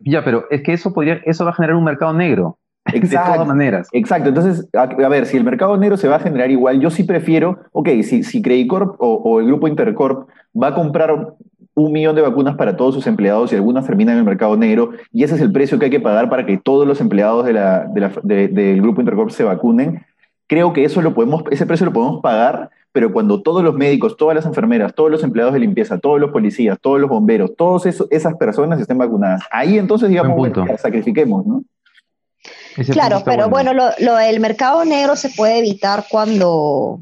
ya, 0.00 0.24
pero 0.24 0.46
es 0.50 0.62
que 0.62 0.72
eso 0.72 0.92
podría, 0.92 1.20
eso 1.24 1.44
va 1.44 1.50
a 1.50 1.54
generar 1.54 1.76
un 1.76 1.84
mercado 1.84 2.12
negro. 2.12 2.58
Exacto, 2.94 3.30
de 3.30 3.34
todas 3.34 3.48
maneras. 3.48 3.88
Exacto. 3.92 4.28
Entonces, 4.28 4.68
a, 4.74 4.86
ver, 4.86 5.26
si 5.26 5.36
el 5.36 5.44
mercado 5.44 5.76
negro 5.76 5.96
se 5.96 6.08
va 6.08 6.16
a 6.16 6.20
generar 6.20 6.50
igual, 6.50 6.80
yo 6.80 6.90
sí 6.90 7.04
prefiero, 7.04 7.58
ok, 7.72 7.88
si, 8.02 8.22
si 8.22 8.42
Credicorp 8.42 9.00
o, 9.00 9.14
o, 9.14 9.40
el 9.40 9.46
grupo 9.46 9.68
Intercorp 9.68 10.28
va 10.60 10.68
a 10.68 10.74
comprar 10.74 11.34
un 11.74 11.92
millón 11.92 12.16
de 12.16 12.22
vacunas 12.22 12.56
para 12.56 12.76
todos 12.76 12.94
sus 12.94 13.06
empleados 13.06 13.52
y 13.52 13.56
algunas 13.56 13.86
terminan 13.86 14.14
en 14.14 14.20
el 14.20 14.24
mercado 14.24 14.56
negro, 14.56 14.90
y 15.12 15.24
ese 15.24 15.36
es 15.36 15.40
el 15.40 15.52
precio 15.52 15.78
que 15.78 15.86
hay 15.86 15.90
que 15.90 16.00
pagar 16.00 16.28
para 16.28 16.44
que 16.44 16.58
todos 16.58 16.86
los 16.86 17.00
empleados 17.00 17.46
de 17.46 17.52
la, 17.52 17.86
de 17.86 18.00
la, 18.00 18.12
del 18.22 18.82
grupo 18.82 19.00
Intercorp 19.00 19.30
se 19.30 19.44
vacunen, 19.44 20.04
creo 20.46 20.72
que 20.72 20.84
eso 20.84 21.00
lo 21.00 21.14
podemos, 21.14 21.44
ese 21.50 21.66
precio 21.66 21.86
lo 21.86 21.92
podemos 21.92 22.20
pagar, 22.20 22.70
pero 22.92 23.12
cuando 23.12 23.40
todos 23.40 23.62
los 23.62 23.74
médicos, 23.74 24.16
todas 24.16 24.34
las 24.34 24.46
enfermeras, 24.46 24.94
todos 24.94 25.10
los 25.10 25.22
empleados 25.22 25.54
de 25.54 25.60
limpieza, 25.60 25.98
todos 25.98 26.20
los 26.20 26.32
policías, 26.32 26.78
todos 26.80 27.00
los 27.00 27.08
bomberos, 27.08 27.54
todas 27.56 27.86
esas 27.86 28.34
personas 28.34 28.80
estén 28.80 28.98
vacunadas, 28.98 29.42
ahí 29.52 29.78
entonces 29.78 30.08
digamos, 30.08 30.50
sacrifiquemos, 30.78 31.46
¿no? 31.46 31.62
Claro, 32.90 33.22
pero 33.24 33.48
bueno, 33.48 33.72
lo, 33.72 34.16
del 34.16 34.40
mercado 34.40 34.84
negro 34.84 35.16
se 35.16 35.30
puede 35.30 35.58
evitar 35.58 36.06
cuando 36.10 37.00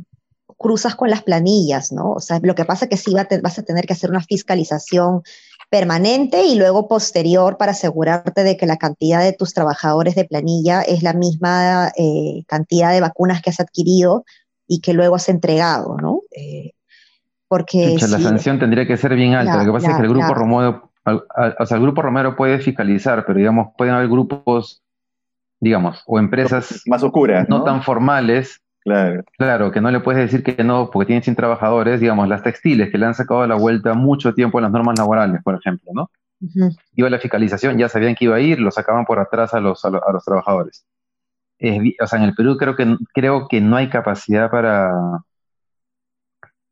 cruzas 0.57 0.95
con 0.95 1.11
las 1.11 1.23
planillas, 1.23 1.93
¿no? 1.93 2.13
O 2.13 2.21
sea, 2.21 2.41
lo 2.43 2.55
que 2.55 2.65
pasa 2.65 2.87
es 2.87 2.91
que 2.91 2.97
sí 2.97 3.15
vas 3.43 3.59
a 3.59 3.63
tener 3.63 3.87
que 3.87 3.93
hacer 3.93 4.11
una 4.11 4.23
fiscalización 4.23 5.23
permanente 5.71 6.45
y 6.45 6.57
luego 6.57 6.89
posterior 6.89 7.57
para 7.59 7.73
asegurarte 7.73 8.43
de 8.43 8.57
que 8.57 8.67
la 8.67 8.77
cantidad 8.79 9.23
de 9.23 9.33
tus 9.33 9.53
trabajadores 9.53 10.15
de 10.15 10.25
planilla 10.25 10.83
es 10.83 11.03
la 11.03 11.13
misma 11.13 11.93
eh, 11.97 12.43
cantidad 12.47 12.93
de 12.93 13.01
vacunas 13.01 13.43
que 13.43 13.51
has 13.51 13.61
adquirido 13.61 14.25
y 14.67 14.81
que 14.81 14.95
luego 14.95 15.17
has 15.17 15.29
entregado, 15.29 15.97
¿no? 15.99 16.23
Eh, 16.35 16.73
porque 17.49 17.97
la 18.01 18.19
sanción 18.19 18.59
tendría 18.59 18.87
que 18.87 18.97
ser 18.97 19.15
bien 19.15 19.35
alta. 19.35 19.59
lo 19.59 19.65
que 19.65 19.73
pasa 19.73 19.91
es 19.91 19.97
que 19.97 20.03
el 20.03 20.09
grupo 20.11 20.35
Romero, 20.35 20.91
o 21.05 21.67
sea, 21.67 21.77
el 21.77 21.83
grupo 21.83 22.03
Romero 22.03 22.37
puede 22.37 22.59
fiscalizar, 22.59 23.25
pero 23.25 23.39
digamos 23.39 23.69
pueden 23.77 23.95
haber 23.95 24.09
grupos 24.09 24.83
digamos, 25.61 26.03
o 26.07 26.19
empresas 26.19 26.83
más 26.87 27.03
oscuras, 27.03 27.49
no, 27.49 27.65
tan 27.65 27.83
formales. 27.83 28.61
Claro. 28.85 29.23
claro, 29.37 29.71
que 29.71 29.83
no 29.83 29.91
le 29.91 30.01
puedes 30.01 30.23
decir 30.23 30.43
que 30.43 30.65
no 30.65 30.89
porque 30.91 31.09
tienen 31.09 31.23
100 31.23 31.37
trabajadores, 31.37 32.01
digamos, 32.01 32.27
las 32.27 32.43
textiles 32.43 32.91
que 32.91 32.97
le 32.97 33.05
han 33.05 33.15
sacado 33.15 33.47
la 33.47 33.57
vuelta 33.57 33.93
mucho 33.93 34.33
tiempo 34.33 34.59
a 34.59 34.63
las 34.63 34.71
normas 34.71 34.99
laborales, 34.99 35.43
por 35.43 35.57
ejemplo, 35.57 35.91
¿no? 35.93 36.11
Iba 36.95 37.11
la 37.11 37.19
fiscalización, 37.19 37.77
ya 37.77 37.89
sabían 37.89 38.15
que 38.15 38.25
iba 38.25 38.37
a 38.37 38.41
ir, 38.41 38.61
lo 38.61 38.71
sacaban 38.71 39.05
por 39.05 39.19
atrás 39.19 39.53
a 39.53 39.61
los, 39.61 39.85
a 39.85 39.91
los, 39.91 40.25
trabajadores. 40.25 40.87
o 41.61 42.07
sea, 42.07 42.19
en 42.19 42.25
el 42.25 42.35
Perú 42.35 42.57
creo 42.57 42.77
que, 42.77 42.97
creo 43.13 43.49
que 43.49 43.61
no 43.61 43.77
hay 43.77 43.91
capacidad 43.91 44.51
para, 44.51 44.91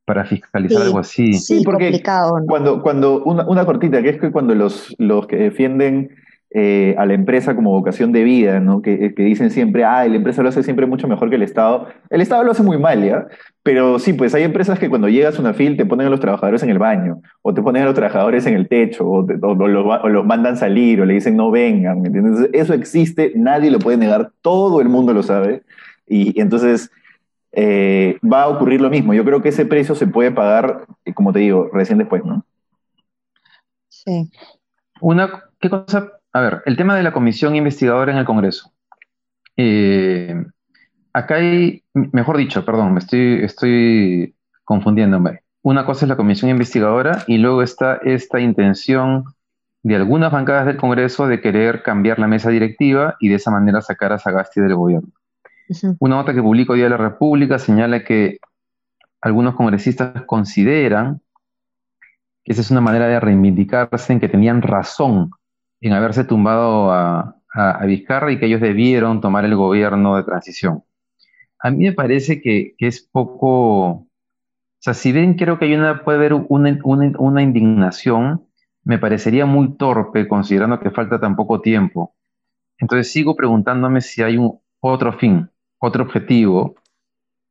para 0.06 0.24
fiscalizar 0.24 0.82
algo 0.82 1.00
así. 1.00 1.34
Sí, 1.34 1.62
porque 1.64 1.86
complicado, 1.86 2.38
cuando, 2.46 2.80
cuando 2.80 3.24
una, 3.24 3.44
una, 3.46 3.66
cortita, 3.66 4.00
que 4.02 4.10
es 4.10 4.20
que 4.20 4.30
cuando 4.30 4.54
los, 4.54 4.94
los 4.98 5.26
que 5.26 5.36
defienden 5.36 6.16
eh, 6.50 6.94
a 6.96 7.04
la 7.06 7.14
empresa 7.14 7.56
como 7.56 7.72
vocación 7.72 8.12
de 8.12 8.22
vida, 8.22 8.60
¿no? 8.60 8.80
Que, 8.80 9.12
que, 9.14 9.22
dicen 9.24 9.50
siempre, 9.50 9.84
ah, 9.84 10.06
la 10.06 10.14
empresa 10.14 10.42
lo 10.42 10.48
hace 10.48 10.62
siempre 10.62 10.86
mucho 10.86 11.08
mejor 11.08 11.28
que 11.28 11.34
el 11.34 11.42
Estado. 11.42 11.88
El 12.08 12.20
Estado 12.20 12.44
lo 12.44 12.52
hace 12.52 12.62
muy 12.62 12.78
mal, 12.78 13.04
¿ya? 13.04 13.26
Pero 13.64 13.98
sí, 13.98 14.12
pues 14.12 14.32
hay 14.32 14.44
empresas 14.44 14.78
que 14.78 14.88
cuando 14.88 15.08
llegas 15.08 15.36
a 15.36 15.40
una 15.40 15.54
fil 15.54 15.76
te 15.76 15.84
ponen 15.84 16.06
a 16.06 16.10
los 16.10 16.20
trabajadores 16.20 16.62
en 16.62 16.70
el 16.70 16.78
baño, 16.78 17.20
o 17.42 17.52
te 17.52 17.62
ponen 17.62 17.82
a 17.82 17.86
los 17.86 17.94
trabajadores 17.94 18.46
en 18.46 18.54
el 18.54 18.68
techo, 18.68 19.04
o, 19.04 19.26
los, 19.26 20.24
mandan 20.24 20.56
salir, 20.56 21.00
o 21.00 21.04
le 21.04 21.14
dicen 21.14 21.36
no 21.36 21.50
vengan, 21.50 22.00
¿me 22.00 22.08
entiendes? 22.08 22.48
Eso 22.52 22.74
existe, 22.74 23.32
nadie 23.34 23.70
lo 23.70 23.80
puede 23.80 23.96
negar, 23.96 24.30
todo 24.40 24.80
el 24.80 24.88
mundo 24.88 25.12
lo 25.12 25.24
sabe. 25.24 25.62
Y, 26.06 26.40
entonces 26.40 26.92
eh, 27.50 28.18
va 28.24 28.44
a 28.44 28.48
ocurrir 28.48 28.80
lo 28.80 28.88
mismo. 28.88 29.14
Yo 29.14 29.24
creo 29.24 29.42
que 29.42 29.48
ese 29.48 29.66
precio 29.66 29.96
se 29.96 30.06
puede 30.06 30.30
pagar, 30.30 30.86
como 31.14 31.32
te 31.32 31.40
digo, 31.40 31.68
recién 31.72 31.98
después, 31.98 32.24
¿no? 32.24 32.44
Sí. 33.88 34.30
Una, 35.00 35.42
¿qué 35.60 35.68
cosa 35.68 36.15
a 36.36 36.40
ver, 36.42 36.62
el 36.66 36.76
tema 36.76 36.94
de 36.94 37.02
la 37.02 37.14
comisión 37.14 37.56
investigadora 37.56 38.12
en 38.12 38.18
el 38.18 38.26
Congreso. 38.26 38.70
Eh, 39.56 40.44
acá 41.14 41.36
hay, 41.36 41.82
mejor 41.94 42.36
dicho, 42.36 42.62
perdón, 42.62 42.92
me 42.92 42.98
estoy, 42.98 43.42
estoy 43.42 44.36
confundiéndome. 44.62 45.40
Una 45.62 45.86
cosa 45.86 46.04
es 46.04 46.10
la 46.10 46.16
comisión 46.18 46.50
investigadora 46.50 47.24
y 47.26 47.38
luego 47.38 47.62
está 47.62 48.00
esta 48.04 48.38
intención 48.38 49.24
de 49.82 49.96
algunas 49.96 50.30
bancadas 50.30 50.66
del 50.66 50.76
Congreso 50.76 51.26
de 51.26 51.40
querer 51.40 51.82
cambiar 51.82 52.18
la 52.18 52.26
mesa 52.26 52.50
directiva 52.50 53.16
y 53.18 53.30
de 53.30 53.36
esa 53.36 53.50
manera 53.50 53.80
sacar 53.80 54.12
a 54.12 54.18
Sagasti 54.18 54.60
del 54.60 54.74
gobierno. 54.74 55.08
Una 56.00 56.16
nota 56.16 56.34
que 56.34 56.42
publicó 56.42 56.74
Día 56.74 56.84
de 56.84 56.90
la 56.90 56.98
República 56.98 57.58
señala 57.58 58.04
que 58.04 58.40
algunos 59.22 59.54
congresistas 59.54 60.24
consideran 60.26 61.22
que 62.44 62.52
esa 62.52 62.60
es 62.60 62.70
una 62.70 62.82
manera 62.82 63.06
de 63.06 63.20
reivindicarse 63.20 64.12
en 64.12 64.20
que 64.20 64.28
tenían 64.28 64.60
razón 64.60 65.30
en 65.80 65.92
haberse 65.92 66.24
tumbado 66.24 66.92
a, 66.92 67.32
Vizcarra 67.86 68.30
y 68.30 68.38
que 68.38 68.44
ellos 68.44 68.60
debieron 68.60 69.22
tomar 69.22 69.46
el 69.46 69.56
gobierno 69.56 70.16
de 70.16 70.24
transición. 70.24 70.84
A 71.58 71.70
mí 71.70 71.84
me 71.84 71.92
parece 71.92 72.42
que, 72.42 72.74
es 72.78 73.00
poco, 73.00 73.86
o 73.88 74.08
sea, 74.78 74.92
si 74.92 75.10
ven, 75.10 75.38
creo 75.38 75.58
que 75.58 75.64
hay 75.64 75.74
una, 75.74 76.04
puede 76.04 76.18
haber 76.18 76.34
una, 76.34 77.42
indignación, 77.42 78.46
me 78.84 78.98
parecería 78.98 79.46
muy 79.46 79.74
torpe 79.78 80.28
considerando 80.28 80.78
que 80.80 80.90
falta 80.90 81.18
tan 81.18 81.34
poco 81.34 81.62
tiempo. 81.62 82.14
Entonces 82.76 83.10
sigo 83.10 83.34
preguntándome 83.34 84.02
si 84.02 84.22
hay 84.22 84.36
un 84.36 84.60
otro 84.80 85.14
fin, 85.14 85.48
otro 85.78 86.04
objetivo 86.04 86.74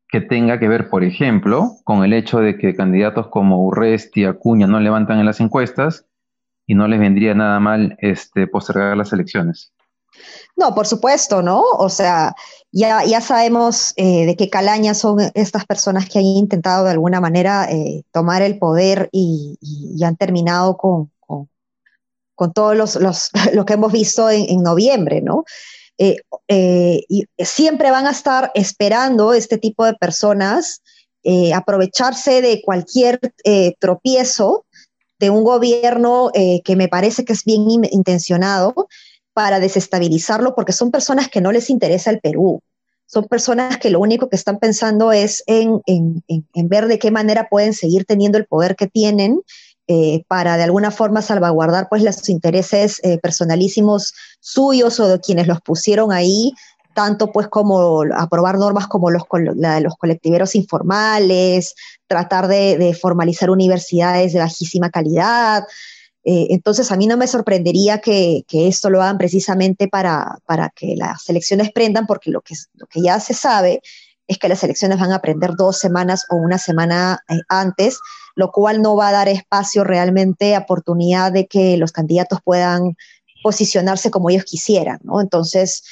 que 0.07 0.21
tenga 0.21 0.59
que 0.59 0.67
ver, 0.67 0.87
por 0.87 1.03
ejemplo, 1.03 1.71
con 1.83 2.03
el 2.03 2.13
hecho 2.13 2.41
de 2.41 2.59
que 2.59 2.75
candidatos 2.75 3.29
como 3.29 3.65
Urresti 3.65 4.25
Acuña 4.25 4.67
no 4.67 4.79
levantan 4.79 5.17
en 5.17 5.25
las 5.25 5.41
encuestas 5.41 6.05
y 6.67 6.75
no 6.75 6.87
les 6.87 6.99
vendría 6.99 7.33
nada 7.33 7.59
mal 7.59 7.97
este, 7.99 8.47
postergar 8.47 8.97
las 8.97 9.13
elecciones. 9.13 9.71
No, 10.55 10.73
por 10.73 10.87
supuesto, 10.87 11.41
¿no? 11.41 11.61
O 11.61 11.89
sea, 11.89 12.33
ya, 12.71 13.03
ya 13.03 13.19
sabemos 13.21 13.93
eh, 13.97 14.25
de 14.25 14.35
qué 14.35 14.49
calaña 14.49 14.93
son 14.93 15.17
estas 15.33 15.65
personas 15.65 16.07
que 16.07 16.19
han 16.19 16.25
intentado 16.25 16.85
de 16.85 16.91
alguna 16.91 17.19
manera 17.19 17.69
eh, 17.69 18.03
tomar 18.11 18.41
el 18.41 18.57
poder 18.57 19.09
y, 19.11 19.57
han 20.03 20.15
terminado 20.15 20.77
con, 20.77 21.11
con, 21.19 21.49
con 22.35 22.53
todos 22.53 22.75
los, 22.75 22.95
los, 22.95 23.31
lo 23.53 23.65
que 23.65 23.73
hemos 23.73 23.91
visto 23.91 24.29
en, 24.29 24.61
noviembre, 24.63 25.21
¿no? 25.21 25.43
Eh, 25.97 26.17
y 27.07 27.25
siempre 27.37 27.89
van 27.91 28.05
a 28.05 28.11
estar 28.11 28.51
esperando 28.53 29.33
este 29.33 29.57
tipo 29.57 29.85
de 29.85 29.93
personas 29.93 30.81
aprovecharse 31.55 32.43
de 32.43 32.61
cualquier 32.63 33.19
tropiezo 33.79 34.65
de 35.19 35.29
un 35.29 35.43
gobierno 35.43 36.31
eh, 36.33 36.61
que 36.63 36.75
me 36.75 36.87
parece 36.87 37.25
que 37.25 37.33
es 37.33 37.43
bien 37.43 37.67
intencionado 37.91 38.87
para 39.33 39.59
desestabilizarlo, 39.59 40.55
porque 40.55 40.71
son 40.71 40.91
personas 40.91 41.29
que 41.29 41.41
no 41.41 41.51
les 41.51 41.69
interesa 41.69 42.09
el 42.09 42.19
Perú. 42.19 42.61
Son 43.05 43.25
personas 43.25 43.77
que 43.77 43.89
lo 43.89 43.99
único 43.99 44.29
que 44.29 44.35
están 44.35 44.59
pensando 44.59 45.11
es 45.11 45.43
en, 45.45 45.81
ver 46.53 46.87
de 46.87 46.99
qué 46.99 47.11
manera 47.11 47.49
pueden 47.49 47.73
seguir 47.73 48.05
teniendo 48.05 48.37
el 48.37 48.45
poder 48.45 48.75
que 48.75 48.87
tienen 48.87 49.41
eh, 49.87 50.23
para 50.27 50.57
de 50.57 50.63
alguna 50.63 50.89
forma 50.89 51.21
salvaguardar 51.21 51.87
pues 51.89 52.01
los 52.01 52.27
intereses 52.29 52.99
eh, 53.03 53.19
personalísimos 53.19 54.15
suyos 54.39 54.99
o 54.99 55.07
de 55.07 55.19
quienes 55.19 55.45
los 55.45 55.61
pusieron 55.61 56.11
ahí 56.11 56.53
tanto 56.95 57.31
pues 57.31 57.47
como 57.49 58.03
aprobar 58.15 58.57
normas 58.57 58.87
como 58.87 59.11
los, 59.11 59.23
la 59.55 59.75
de 59.75 59.81
los 59.81 59.95
colectiveros 59.97 60.55
informales, 60.55 61.75
tratar 62.07 62.47
de, 62.47 62.97
formalizar 62.99 63.51
universidades 63.51 64.33
de 64.33 64.39
bajísima 64.39 64.89
calidad. 64.89 65.65
Eh, 66.23 66.47
entonces, 66.49 66.91
a 66.91 66.95
mí 66.95 67.05
no 67.05 67.17
me 67.17 67.27
sorprendería 67.27 67.99
que, 67.99 68.43
esto 68.49 68.89
lo 68.89 69.03
hagan 69.03 69.19
precisamente 69.19 69.87
para, 69.87 70.39
para, 70.45 70.69
que 70.69 70.95
las 70.95 71.29
elecciones 71.29 71.71
prendan, 71.71 72.07
porque 72.07 72.31
lo 72.31 72.41
que, 72.41 72.55
lo 72.73 72.87
que 72.87 73.01
ya 73.01 73.19
se 73.19 73.35
sabe 73.35 73.81
es 74.27 74.39
que 74.39 74.49
las 74.49 74.63
elecciones 74.63 74.97
van 74.97 75.11
a 75.11 75.21
prender 75.21 75.55
dos 75.55 75.77
semanas 75.77 76.25
o 76.29 76.37
una 76.37 76.57
semana 76.57 77.19
eh, 77.29 77.35
antes, 77.49 77.99
lo 78.35 78.51
cual 78.51 78.81
no 78.81 78.95
va 78.95 79.09
a 79.09 79.11
dar 79.11 79.27
espacio 79.27 79.83
realmente, 79.83 80.57
oportunidad 80.57 81.31
de 81.31 81.45
que 81.45 81.77
los 81.77 81.91
candidatos 81.91 82.39
puedan 82.43 82.95
posicionarse 83.43 84.09
como 84.09 84.29
ellos 84.29 84.45
quisieran, 84.45 84.99
¿no? 85.03 85.21
Entonces, 85.21 85.83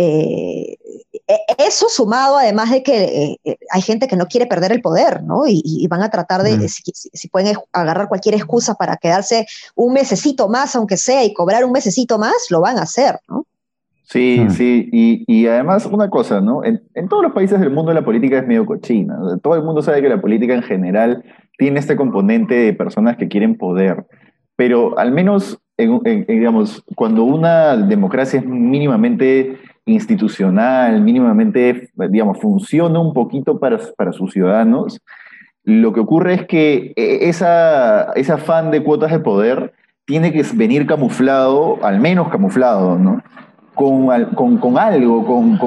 eh, 0.00 0.78
e, 1.26 1.66
eso 1.66 1.88
sumado 1.88 2.38
además 2.38 2.70
de 2.70 2.84
que 2.84 3.36
eh, 3.44 3.58
hay 3.72 3.82
gente 3.82 4.06
que 4.06 4.14
no 4.14 4.26
quiere 4.26 4.46
perder 4.46 4.70
el 4.70 4.80
poder, 4.80 5.24
¿no? 5.24 5.42
Y, 5.48 5.84
van 5.88 6.02
a 6.02 6.10
tratar 6.10 6.42
de, 6.42 6.68
si, 6.68 7.28
pueden 7.28 7.56
agarrar 7.72 8.08
cualquier 8.08 8.36
excusa 8.36 8.74
para 8.74 8.96
quedarse 8.96 9.46
un 9.74 9.92
mesecito 9.92 10.48
más, 10.48 10.76
aunque 10.76 10.96
sea, 10.96 11.24
y 11.24 11.34
cobrar 11.34 11.64
un 11.64 11.72
mesecito 11.72 12.16
más, 12.16 12.46
lo 12.50 12.60
van 12.60 12.78
a 12.78 12.82
hacer, 12.82 13.18
¿no? 13.28 13.44
Sí, 14.04 14.46
sí, 14.50 14.88
y, 15.26 15.46
además 15.48 15.84
una 15.84 16.08
cosa, 16.08 16.40
¿no? 16.40 16.62
En, 16.64 16.80
todos 17.08 17.24
los 17.24 17.32
países 17.32 17.58
del 17.58 17.70
mundo 17.70 17.92
la 17.92 18.04
política 18.04 18.38
es 18.38 18.46
medio 18.46 18.64
cochina. 18.64 19.18
Todo 19.42 19.56
el 19.56 19.64
mundo 19.64 19.82
sabe 19.82 20.00
que 20.00 20.08
la 20.08 20.20
política 20.20 20.54
en 20.54 20.62
general 20.62 21.24
tiene 21.58 21.80
este 21.80 21.96
componente 21.96 22.54
de 22.54 22.72
personas 22.72 23.16
que 23.16 23.28
quieren 23.28 23.58
poder, 23.58 24.06
pero 24.54 24.96
al 24.96 25.10
menos, 25.10 25.58
digamos, 25.76 26.84
cuando 26.94 27.24
una 27.24 27.76
democracia 27.76 28.38
es 28.38 28.46
mínimamente 28.46 29.58
institucional, 29.88 31.00
mínimamente, 31.00 31.90
digamos, 32.10 32.38
funciona 32.38 32.98
un 33.00 33.12
poquito 33.12 33.58
para, 33.58 33.78
para 33.96 34.12
sus 34.12 34.32
ciudadanos, 34.32 35.00
lo 35.64 35.92
que 35.92 36.00
ocurre 36.00 36.34
es 36.34 36.46
que 36.46 36.92
e, 36.96 37.28
esa, 37.28 38.12
ese 38.14 38.32
afán 38.32 38.70
de 38.70 38.82
cuotas 38.82 39.10
de 39.10 39.20
poder 39.20 39.74
tiene 40.06 40.32
que 40.32 40.42
venir 40.54 40.86
camuflado, 40.86 41.78
al 41.82 42.00
menos 42.00 42.28
camuflado, 42.28 42.98
¿no? 42.98 43.22
Con, 43.74 44.08
con, 44.34 44.56
con 44.56 44.78
algo, 44.78 45.24
con, 45.26 45.58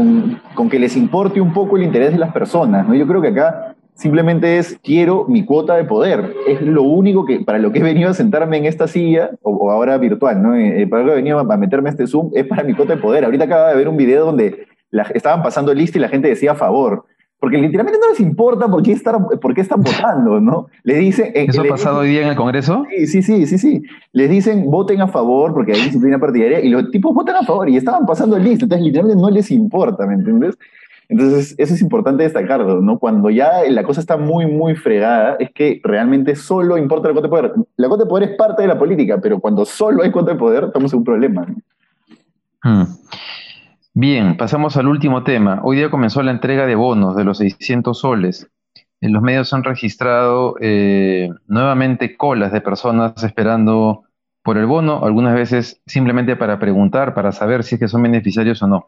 con, 0.55 0.69
que 0.69 0.79
les 0.79 0.97
importe 0.97 1.39
un 1.39 1.53
poco 1.53 1.77
el 1.77 1.83
interés 1.83 2.11
de 2.11 2.17
las 2.17 2.33
personas, 2.33 2.87
¿no? 2.87 2.95
Yo 2.95 3.07
creo 3.07 3.21
que 3.21 3.27
acá 3.27 3.70
simplemente 3.95 4.57
es 4.57 4.79
quiero 4.83 5.25
mi 5.27 5.45
cuota 5.45 5.75
de 5.75 5.83
poder. 5.83 6.33
Es 6.48 6.62
lo 6.62 6.83
único 6.83 7.25
que, 7.25 7.39
para 7.41 7.60
lo 7.60 7.71
que 7.71 7.79
he 7.79 7.83
venido 7.83 8.10
a 8.10 8.13
sentarme 8.13 8.57
en 8.57 8.65
esta 8.65 8.88
silla, 8.88 9.31
o, 9.41 9.71
ahora 9.71 9.98
virtual, 9.98 10.41
¿no? 10.41 10.55
Eh, 10.55 10.88
para 10.88 11.03
lo 11.03 11.10
que 11.10 11.13
he 11.13 11.21
venido 11.21 11.39
a 11.39 11.57
meterme 11.57 11.89
a 11.89 11.91
este 11.91 12.07
Zoom, 12.07 12.31
es 12.33 12.45
para 12.45 12.63
mi 12.63 12.74
cuota 12.74 12.95
de 12.95 13.01
poder. 13.01 13.25
Ahorita 13.25 13.45
acaba 13.45 13.69
de 13.69 13.75
ver 13.75 13.88
un 13.88 13.98
video 13.98 14.25
donde 14.25 14.67
estaban 15.13 15.41
pasando 15.41 15.74
lista 15.74 15.98
y 15.98 16.01
la 16.01 16.10
gente 16.10 16.27
decía 16.27 16.51
a 16.51 16.55
favor. 16.55 17.05
Porque 17.41 17.57
literalmente 17.57 18.00
no 18.00 18.07
les 18.07 18.19
importa 18.19 18.67
por 18.67 18.83
qué, 18.83 18.91
estar, 18.91 19.17
por 19.39 19.55
qué 19.55 19.62
están 19.62 19.81
votando, 19.81 20.39
¿no? 20.39 20.67
Le 20.83 20.98
dicen... 21.00 21.31
Eh, 21.33 21.48
¿Eso 21.50 21.63
ha 21.63 21.65
pasado 21.65 22.01
hoy 22.01 22.10
día 22.10 22.21
en 22.21 22.27
el 22.27 22.36
Congreso? 22.36 22.86
Sí, 22.91 23.07
sí, 23.07 23.24
sí, 23.24 23.48
sí, 23.48 23.57
sí. 23.57 23.83
Les 24.13 24.29
dicen 24.29 24.69
voten 24.69 25.01
a 25.01 25.07
favor 25.07 25.51
porque 25.51 25.71
hay 25.71 25.81
disciplina 25.81 26.19
partidaria 26.19 26.60
y 26.60 26.69
los 26.69 26.91
tipos 26.91 27.15
votan 27.15 27.38
a 27.38 27.43
favor 27.43 27.67
y 27.67 27.77
estaban 27.77 28.05
pasando 28.05 28.38
lista. 28.38 28.65
Entonces 28.65 28.86
literalmente 28.86 29.19
no 29.19 29.31
les 29.31 29.50
importa, 29.50 30.05
¿me 30.05 30.13
entiendes? 30.13 30.55
Entonces, 31.12 31.56
eso 31.58 31.74
es 31.74 31.82
importante 31.82 32.24
destacarlo, 32.24 32.80
¿no? 32.80 32.98
Cuando 32.98 33.30
ya 33.30 33.63
la 33.68 33.84
cosa 33.84 34.00
está 34.00 34.15
muy, 34.15 34.46
muy 34.46 34.75
fregada, 34.75 35.36
es 35.39 35.51
que 35.51 35.82
realmente 35.84 36.38
solo 36.38 36.77
importa 36.77 37.10
la 37.10 37.13
cuota 37.13 37.27
de 37.27 37.30
poder. 37.30 37.53
La 37.75 37.89
cuota 37.89 38.06
de 38.06 38.10
poder 38.10 38.30
es 38.30 38.38
parte 38.38 38.62
de 38.62 38.70
la 38.70 38.80
política, 38.80 39.20
pero 39.22 39.41
cuando 39.41 39.65
solo 39.65 40.03
hay 40.03 40.12
cuota 40.12 40.32
de 40.32 40.39
poder, 40.39 40.63
estamos 40.63 40.94
en 40.94 41.00
un 41.00 41.03
problema. 41.03 41.46
Hmm. 42.63 42.84
Bien, 43.94 44.38
pasamos 44.38 44.77
al 44.77 44.88
último 44.88 45.25
tema. 45.25 45.60
Hoy 45.65 45.75
día 45.75 45.91
comenzó 45.91 46.24
la 46.24 46.32
entrega 46.32 46.65
de 46.65 46.75
bonos 46.75 47.18
de 47.18 47.25
los 47.25 47.39
600 47.39 48.00
soles. 48.00 48.50
En 49.01 49.12
los 49.12 49.22
medios 49.22 49.51
han 49.51 49.65
registrado 49.65 50.56
eh, 50.62 51.30
nuevamente 51.46 52.15
colas 52.15 52.53
de 52.53 52.62
personas 52.62 53.22
esperando 53.22 54.03
por 54.44 54.58
el 54.58 54.65
bono, 54.65 55.03
algunas 55.03 55.36
veces 55.36 55.82
simplemente 55.86 56.38
para 56.38 56.58
preguntar, 56.58 57.13
para 57.13 57.34
saber 57.34 57.65
si 57.65 57.75
es 57.75 57.80
que 57.80 57.89
son 57.89 58.01
beneficiarios 58.01 58.63
o 58.63 58.68
no. 58.68 58.88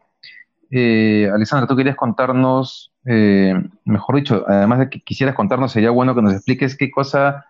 Eh, 0.76 1.30
Alessandra, 1.34 1.68
tú 1.68 1.76
querías 1.76 1.96
contarnos, 1.96 2.92
eh, 3.06 3.54
mejor 3.86 4.16
dicho, 4.16 4.44
además 4.48 4.80
de 4.80 4.90
que 4.90 5.02
quisieras 5.02 5.36
contarnos, 5.36 5.72
sería 5.72 5.92
bueno 5.92 6.16
que 6.16 6.22
nos 6.22 6.34
expliques 6.34 6.76
qué 6.76 6.90
cosa, 6.90 7.46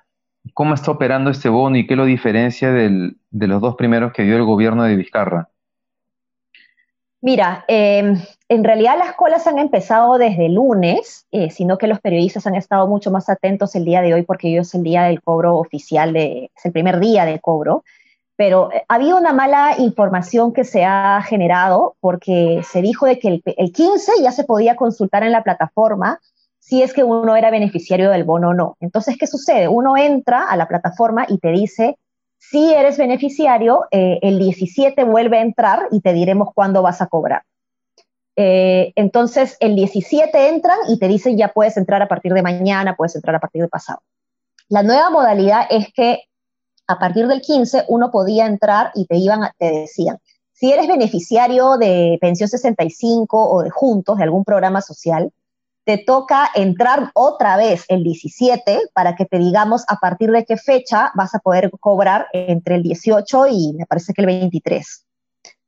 cómo 0.53 0.73
está 0.73 0.91
operando 0.91 1.29
este 1.29 1.49
bono 1.49 1.77
y 1.77 1.87
qué 1.87 1.95
lo 1.95 2.05
diferencia 2.05 2.71
de 2.71 3.15
los 3.31 3.61
dos 3.61 3.75
primeros 3.75 4.11
que 4.11 4.23
dio 4.23 4.35
el 4.35 4.43
gobierno 4.43 4.83
de 4.83 4.95
Vizcarra. 4.95 5.49
Mira, 7.25 7.63
em, 7.69 8.17
en 8.49 8.63
realidad 8.65 8.97
las 8.97 9.13
colas 9.15 9.47
han 9.47 9.57
empezado 9.57 10.17
desde 10.17 10.49
lunes, 10.49 11.25
eh, 11.31 11.51
sino 11.51 11.77
que 11.77 11.87
los 11.87 12.01
periodistas 12.01 12.45
han 12.47 12.55
estado 12.55 12.85
mucho 12.85 13.11
más 13.11 13.29
atentos 13.29 13.75
el 13.75 13.85
día 13.85 14.01
de 14.01 14.13
hoy 14.13 14.23
porque 14.23 14.47
hoy 14.47 14.57
es 14.57 14.75
el 14.75 14.83
día 14.83 15.03
del 15.03 15.21
cobro 15.21 15.55
oficial, 15.55 16.11
de, 16.11 16.51
es 16.53 16.65
el 16.65 16.73
primer 16.73 16.99
día 16.99 17.23
de 17.23 17.39
cobro. 17.39 17.85
Pero 18.35 18.71
eh, 18.71 18.83
había 18.87 19.15
una 19.15 19.33
mala 19.33 19.75
información 19.77 20.53
que 20.53 20.63
se 20.63 20.85
ha 20.85 21.21
generado 21.21 21.95
porque 21.99 22.61
se 22.63 22.81
dijo 22.81 23.05
de 23.05 23.19
que 23.19 23.27
el, 23.27 23.43
el 23.45 23.71
15 23.71 24.11
ya 24.21 24.31
se 24.31 24.43
podía 24.43 24.75
consultar 24.75 25.23
en 25.23 25.31
la 25.31 25.43
plataforma 25.43 26.19
si 26.59 26.81
es 26.81 26.93
que 26.93 27.03
uno 27.03 27.35
era 27.35 27.51
beneficiario 27.51 28.09
del 28.09 28.23
bono 28.23 28.49
o 28.49 28.53
no. 28.53 28.77
Entonces, 28.79 29.17
¿qué 29.19 29.27
sucede? 29.27 29.67
Uno 29.67 29.97
entra 29.97 30.47
a 30.49 30.55
la 30.55 30.67
plataforma 30.67 31.25
y 31.27 31.37
te 31.37 31.49
dice 31.49 31.97
si 32.49 32.73
eres 32.73 32.97
beneficiario, 32.97 33.85
eh, 33.89 34.19
el 34.21 34.37
17 34.37 35.05
vuelve 35.05 35.37
a 35.37 35.41
entrar 35.41 35.87
y 35.91 36.01
te 36.01 36.11
diremos 36.11 36.49
cuándo 36.53 36.81
vas 36.81 37.01
a 37.01 37.07
cobrar. 37.07 37.43
Eh, 38.35 38.91
entonces, 38.95 39.55
el 39.61 39.75
17 39.75 40.49
entran 40.49 40.77
y 40.89 40.99
te 40.99 41.07
dicen 41.07 41.37
ya 41.37 41.53
puedes 41.53 41.77
entrar 41.77 42.01
a 42.01 42.07
partir 42.09 42.33
de 42.33 42.41
mañana, 42.41 42.97
puedes 42.97 43.15
entrar 43.15 43.35
a 43.35 43.39
partir 43.39 43.61
de 43.61 43.69
pasado. 43.69 43.99
La 44.67 44.83
nueva 44.83 45.09
modalidad 45.09 45.67
es 45.69 45.93
que 45.93 46.23
a 46.93 46.99
partir 46.99 47.27
del 47.27 47.41
15 47.41 47.85
uno 47.89 48.11
podía 48.11 48.45
entrar 48.45 48.91
y 48.95 49.05
te, 49.05 49.17
iban 49.17 49.49
te 49.57 49.71
decían, 49.71 50.17
si 50.53 50.71
eres 50.71 50.87
beneficiario 50.87 51.77
de 51.77 52.17
pensión 52.21 52.47
65 52.47 53.49
o 53.49 53.63
de 53.63 53.69
juntos, 53.69 54.17
de 54.17 54.23
algún 54.23 54.45
programa 54.45 54.81
social, 54.81 55.31
te 55.85 55.97
toca 55.97 56.49
entrar 56.55 57.11
otra 57.13 57.57
vez 57.57 57.83
el 57.89 58.03
17 58.03 58.79
para 58.93 59.15
que 59.15 59.25
te 59.25 59.37
digamos 59.37 59.83
a 59.87 59.97
partir 59.97 60.31
de 60.31 60.45
qué 60.45 60.55
fecha 60.55 61.11
vas 61.15 61.35
a 61.35 61.39
poder 61.39 61.69
cobrar 61.79 62.27
entre 62.31 62.75
el 62.75 62.83
18 62.83 63.47
y 63.47 63.73
me 63.73 63.85
parece 63.85 64.13
que 64.13 64.21
el 64.21 64.27
23. 64.27 65.05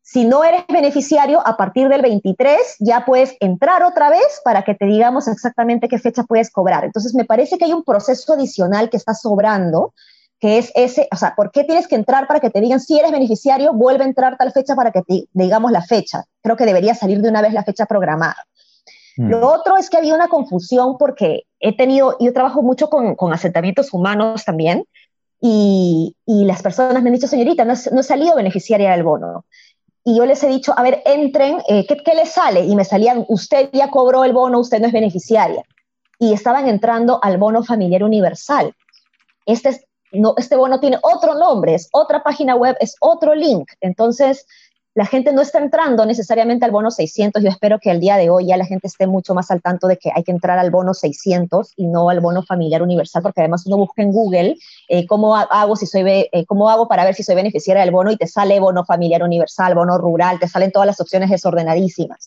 Si 0.01 0.23
no 0.23 0.43
eres 0.43 0.63
beneficiario, 0.67 1.45
a 1.45 1.57
partir 1.57 1.89
del 1.89 2.03
23 2.03 2.57
ya 2.79 3.05
puedes 3.05 3.35
entrar 3.39 3.83
otra 3.83 4.09
vez 4.09 4.39
para 4.45 4.61
que 4.63 4.75
te 4.75 4.85
digamos 4.85 5.27
exactamente 5.27 5.89
qué 5.89 5.97
fecha 5.97 6.23
puedes 6.23 6.51
cobrar. 6.51 6.85
Entonces, 6.85 7.15
me 7.15 7.25
parece 7.25 7.57
que 7.57 7.65
hay 7.65 7.73
un 7.73 7.83
proceso 7.83 8.33
adicional 8.33 8.91
que 8.91 8.97
está 8.97 9.15
sobrando, 9.15 9.93
que 10.39 10.57
es 10.57 10.71
ese, 10.75 11.07
o 11.11 11.15
sea, 11.15 11.33
¿por 11.35 11.51
qué 11.51 11.63
tienes 11.63 11.87
que 11.87 11.95
entrar 11.95 12.27
para 12.27 12.39
que 12.39 12.49
te 12.49 12.61
digan 12.61 12.79
si 12.79 12.99
eres 12.99 13.11
beneficiario, 13.11 13.73
vuelve 13.73 14.03
a 14.03 14.07
entrar 14.07 14.37
tal 14.37 14.51
fecha 14.51 14.75
para 14.75 14.91
que 14.91 15.01
te 15.01 15.25
digamos 15.33 15.71
la 15.71 15.81
fecha? 15.81 16.25
Creo 16.41 16.55
que 16.55 16.65
debería 16.65 16.93
salir 16.93 17.21
de 17.21 17.29
una 17.29 17.41
vez 17.41 17.53
la 17.53 17.63
fecha 17.63 17.85
programada. 17.85 18.37
Mm. 19.17 19.29
Lo 19.29 19.51
otro 19.51 19.77
es 19.77 19.89
que 19.89 19.97
había 19.97 20.15
una 20.15 20.27
confusión 20.27 20.97
porque 20.97 21.43
he 21.59 21.75
tenido, 21.75 22.17
yo 22.19 22.33
trabajo 22.33 22.61
mucho 22.61 22.89
con, 22.89 23.15
con 23.15 23.33
asentamientos 23.33 23.93
humanos 23.93 24.43
también, 24.45 24.85
y, 25.41 26.15
y, 26.25 26.45
las 26.45 26.63
personas 26.63 27.03
me 27.03 27.09
han 27.09 27.15
dicho, 27.15 27.27
señorita, 27.27 27.65
no, 27.65 27.73
no 27.91 27.99
he 27.99 28.03
salido 28.03 28.35
beneficiaria 28.35 28.91
del 28.91 29.03
bono. 29.03 29.45
Y 30.03 30.17
yo 30.17 30.25
les 30.25 30.41
he 30.43 30.47
dicho, 30.47 30.73
a 30.77 30.81
ver, 30.81 31.01
entren, 31.05 31.57
eh, 31.67 31.85
¿qué, 31.87 31.97
¿qué 31.97 32.15
les 32.15 32.31
sale? 32.31 32.61
Y 32.61 32.75
me 32.75 32.85
salían, 32.85 33.25
usted 33.27 33.69
ya 33.73 33.89
cobró 33.89 34.23
el 34.23 34.33
bono, 34.33 34.59
usted 34.59 34.79
no 34.79 34.87
es 34.87 34.93
beneficiaria. 34.93 35.63
Y 36.19 36.33
estaban 36.33 36.67
entrando 36.67 37.19
al 37.21 37.37
bono 37.37 37.63
familiar 37.63 38.03
universal. 38.03 38.73
Este, 39.45 39.84
no, 40.19 40.33
este 40.37 40.55
bono 40.55 40.79
tiene 40.79 40.97
otro 41.01 41.35
nombre, 41.35 41.75
es 41.75 41.89
otra 41.91 42.23
página 42.23 42.55
web, 42.55 42.75
es 42.79 42.95
otro 42.99 43.35
link. 43.35 43.71
Entonces, 43.81 44.45
la 44.95 45.05
gente 45.05 45.33
no 45.33 45.41
está 45.41 45.59
entrando 45.59 46.05
necesariamente 46.05 46.63
al 46.63 46.71
bono 46.71 46.89
600. 46.89 47.43
Yo 47.43 47.49
espero 47.49 47.79
que 47.79 47.91
al 47.91 47.99
día 47.99 48.15
de 48.15 48.29
hoy 48.29 48.47
ya 48.47 48.55
la 48.55 48.65
gente 48.65 48.87
esté 48.87 49.07
mucho 49.07 49.33
más 49.33 49.51
al 49.51 49.61
tanto 49.61 49.87
de 49.87 49.97
que 49.97 50.09
hay 50.15 50.23
que 50.23 50.31
entrar 50.31 50.57
al 50.57 50.71
bono 50.71 50.93
600 50.93 51.73
y 51.75 51.87
no 51.87 52.09
al 52.09 52.21
bono 52.21 52.43
familiar 52.43 52.81
universal, 52.81 53.21
porque 53.21 53.41
además 53.41 53.65
uno 53.67 53.75
busca 53.75 54.01
en 54.01 54.13
Google 54.13 54.55
eh, 54.87 55.05
cómo 55.05 55.35
hago 55.35 55.75
si 55.75 55.85
soy 55.85 56.03
eh, 56.07 56.45
cómo 56.47 56.69
hago 56.69 56.87
para 56.87 57.03
ver 57.03 57.13
si 57.13 57.23
soy 57.23 57.35
beneficiaria 57.35 57.83
del 57.83 57.91
bono 57.91 58.09
y 58.09 58.15
te 58.15 58.25
sale 58.25 58.57
bono 58.61 58.85
familiar 58.85 59.21
universal, 59.21 59.75
bono 59.75 59.97
rural, 59.97 60.39
te 60.39 60.47
salen 60.47 60.71
todas 60.71 60.87
las 60.87 61.01
opciones 61.01 61.29
desordenadísimas. 61.29 62.25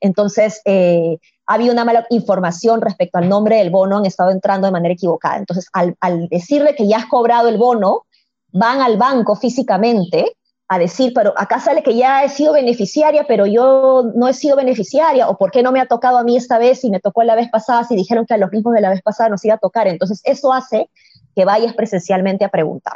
Entonces, 0.00 0.62
eh, 0.64 1.18
había 1.52 1.72
una 1.72 1.84
mala 1.84 2.06
información 2.10 2.80
respecto 2.80 3.18
al 3.18 3.28
nombre 3.28 3.56
del 3.56 3.70
bono, 3.70 3.98
han 3.98 4.06
estado 4.06 4.30
entrando 4.30 4.66
de 4.66 4.72
manera 4.72 4.94
equivocada. 4.94 5.36
Entonces, 5.36 5.66
al, 5.72 5.96
al 6.00 6.28
decirle 6.28 6.74
que 6.74 6.86
ya 6.86 6.96
has 6.96 7.06
cobrado 7.06 7.48
el 7.48 7.58
bono, 7.58 8.06
van 8.52 8.80
al 8.80 8.96
banco 8.96 9.36
físicamente 9.36 10.36
a 10.68 10.78
decir, 10.78 11.12
pero 11.14 11.34
acá 11.36 11.60
sale 11.60 11.82
que 11.82 11.94
ya 11.94 12.24
he 12.24 12.30
sido 12.30 12.54
beneficiaria, 12.54 13.26
pero 13.28 13.44
yo 13.44 14.10
no 14.14 14.28
he 14.28 14.32
sido 14.32 14.56
beneficiaria, 14.56 15.28
o 15.28 15.36
por 15.36 15.50
qué 15.50 15.62
no 15.62 15.70
me 15.70 15.80
ha 15.80 15.86
tocado 15.86 16.16
a 16.16 16.24
mí 16.24 16.36
esta 16.36 16.56
vez 16.56 16.82
y 16.84 16.90
me 16.90 17.00
tocó 17.00 17.22
la 17.22 17.34
vez 17.34 17.50
pasada, 17.50 17.84
si 17.84 17.94
dijeron 17.94 18.24
que 18.24 18.32
a 18.32 18.38
los 18.38 18.50
mismos 18.50 18.72
de 18.72 18.80
la 18.80 18.88
vez 18.88 19.02
pasada 19.02 19.28
nos 19.28 19.44
iba 19.44 19.56
a 19.56 19.58
tocar. 19.58 19.86
Entonces, 19.86 20.22
eso 20.24 20.52
hace 20.52 20.88
que 21.36 21.44
vayas 21.44 21.74
presencialmente 21.74 22.46
a 22.46 22.48
preguntar. 22.48 22.94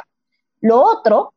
Lo 0.59 0.81
otro 0.81 1.33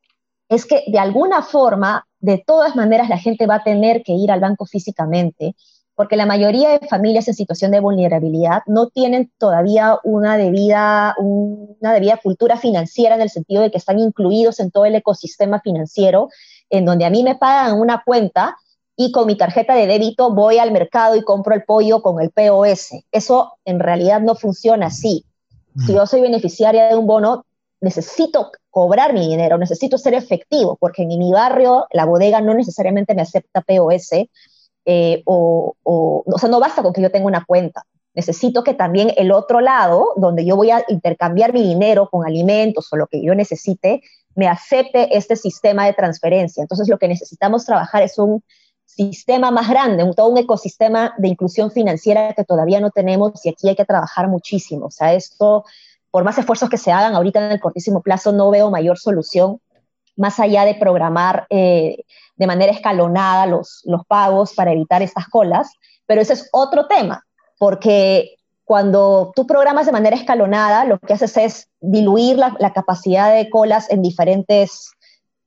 es 0.48 0.64
que 0.64 0.84
de 0.86 0.98
alguna 0.98 1.42
forma, 1.42 2.06
de 2.20 2.42
todas 2.44 2.74
maneras, 2.74 3.10
la 3.10 3.18
gente 3.18 3.46
va 3.46 3.56
a 3.56 3.62
tener 3.62 4.02
que 4.02 4.12
ir 4.12 4.30
al 4.30 4.40
banco 4.40 4.64
físicamente 4.64 5.54
porque 6.00 6.16
la 6.16 6.24
mayoría 6.24 6.78
de 6.78 6.88
familias 6.88 7.28
en 7.28 7.34
situación 7.34 7.72
de 7.72 7.80
vulnerabilidad 7.80 8.62
no 8.64 8.86
tienen 8.86 9.30
todavía 9.36 9.98
una 10.02 10.38
debida, 10.38 11.14
una 11.18 11.92
debida 11.92 12.16
cultura 12.16 12.56
financiera 12.56 13.16
en 13.16 13.20
el 13.20 13.28
sentido 13.28 13.60
de 13.60 13.70
que 13.70 13.76
están 13.76 13.98
incluidos 13.98 14.60
en 14.60 14.70
todo 14.70 14.86
el 14.86 14.94
ecosistema 14.94 15.60
financiero, 15.60 16.30
en 16.70 16.86
donde 16.86 17.04
a 17.04 17.10
mí 17.10 17.22
me 17.22 17.34
pagan 17.34 17.78
una 17.78 18.02
cuenta 18.02 18.56
y 18.96 19.12
con 19.12 19.26
mi 19.26 19.36
tarjeta 19.36 19.74
de 19.74 19.86
débito 19.86 20.32
voy 20.32 20.56
al 20.56 20.72
mercado 20.72 21.16
y 21.16 21.22
compro 21.22 21.54
el 21.54 21.64
pollo 21.64 22.00
con 22.00 22.22
el 22.22 22.30
POS. 22.30 22.92
Eso 23.12 23.58
en 23.66 23.78
realidad 23.78 24.22
no 24.22 24.34
funciona 24.36 24.86
así. 24.86 25.26
Si 25.84 25.92
yo 25.92 26.06
soy 26.06 26.22
beneficiaria 26.22 26.86
de 26.86 26.96
un 26.96 27.06
bono, 27.06 27.44
necesito 27.82 28.52
cobrar 28.70 29.12
mi 29.12 29.28
dinero, 29.28 29.58
necesito 29.58 29.98
ser 29.98 30.14
efectivo, 30.14 30.78
porque 30.80 31.02
en 31.02 31.08
mi 31.08 31.30
barrio 31.30 31.88
la 31.92 32.06
bodega 32.06 32.40
no 32.40 32.54
necesariamente 32.54 33.14
me 33.14 33.20
acepta 33.20 33.60
POS 33.60 34.12
eh, 34.84 35.22
o, 35.26 35.74
o, 35.82 36.24
o 36.26 36.38
sea, 36.38 36.48
no 36.48 36.60
basta 36.60 36.82
con 36.82 36.92
que 36.92 37.02
yo 37.02 37.10
tenga 37.10 37.26
una 37.26 37.44
cuenta. 37.44 37.84
Necesito 38.14 38.64
que 38.64 38.74
también 38.74 39.12
el 39.16 39.30
otro 39.30 39.60
lado, 39.60 40.14
donde 40.16 40.44
yo 40.44 40.56
voy 40.56 40.70
a 40.70 40.84
intercambiar 40.88 41.52
mi 41.52 41.62
dinero 41.62 42.08
con 42.10 42.26
alimentos 42.26 42.92
o 42.92 42.96
lo 42.96 43.06
que 43.06 43.22
yo 43.22 43.34
necesite, 43.34 44.02
me 44.34 44.48
acepte 44.48 45.16
este 45.16 45.36
sistema 45.36 45.86
de 45.86 45.92
transferencia. 45.92 46.62
Entonces, 46.62 46.88
lo 46.88 46.98
que 46.98 47.08
necesitamos 47.08 47.64
trabajar 47.64 48.02
es 48.02 48.18
un 48.18 48.42
sistema 48.84 49.50
más 49.50 49.68
grande, 49.68 50.02
un, 50.02 50.14
todo 50.14 50.28
un 50.28 50.38
ecosistema 50.38 51.14
de 51.18 51.28
inclusión 51.28 51.70
financiera 51.70 52.34
que 52.34 52.44
todavía 52.44 52.80
no 52.80 52.90
tenemos 52.90 53.44
y 53.44 53.50
aquí 53.50 53.68
hay 53.68 53.76
que 53.76 53.84
trabajar 53.84 54.28
muchísimo. 54.28 54.86
O 54.86 54.90
sea, 54.90 55.14
esto, 55.14 55.64
por 56.10 56.24
más 56.24 56.36
esfuerzos 56.38 56.68
que 56.68 56.76
se 56.76 56.90
hagan 56.90 57.14
ahorita 57.14 57.46
en 57.46 57.52
el 57.52 57.60
cortísimo 57.60 58.02
plazo, 58.02 58.32
no 58.32 58.50
veo 58.50 58.70
mayor 58.70 58.98
solución 58.98 59.60
más 60.20 60.38
allá 60.38 60.66
de 60.66 60.74
programar 60.74 61.46
eh, 61.48 62.04
de 62.36 62.46
manera 62.46 62.72
escalonada 62.72 63.46
los, 63.46 63.80
los 63.86 64.04
pagos 64.06 64.52
para 64.52 64.70
evitar 64.70 65.00
estas 65.00 65.26
colas, 65.28 65.72
pero 66.04 66.20
ese 66.20 66.34
es 66.34 66.48
otro 66.52 66.86
tema, 66.86 67.24
porque 67.58 68.36
cuando 68.64 69.32
tú 69.34 69.46
programas 69.46 69.86
de 69.86 69.92
manera 69.92 70.14
escalonada, 70.14 70.84
lo 70.84 70.98
que 70.98 71.14
haces 71.14 71.38
es 71.38 71.68
diluir 71.80 72.36
la, 72.36 72.54
la, 72.58 72.74
capacidad 72.74 73.34
de 73.34 73.48
colas 73.48 73.90
en 73.90 74.02
diferentes, 74.02 74.92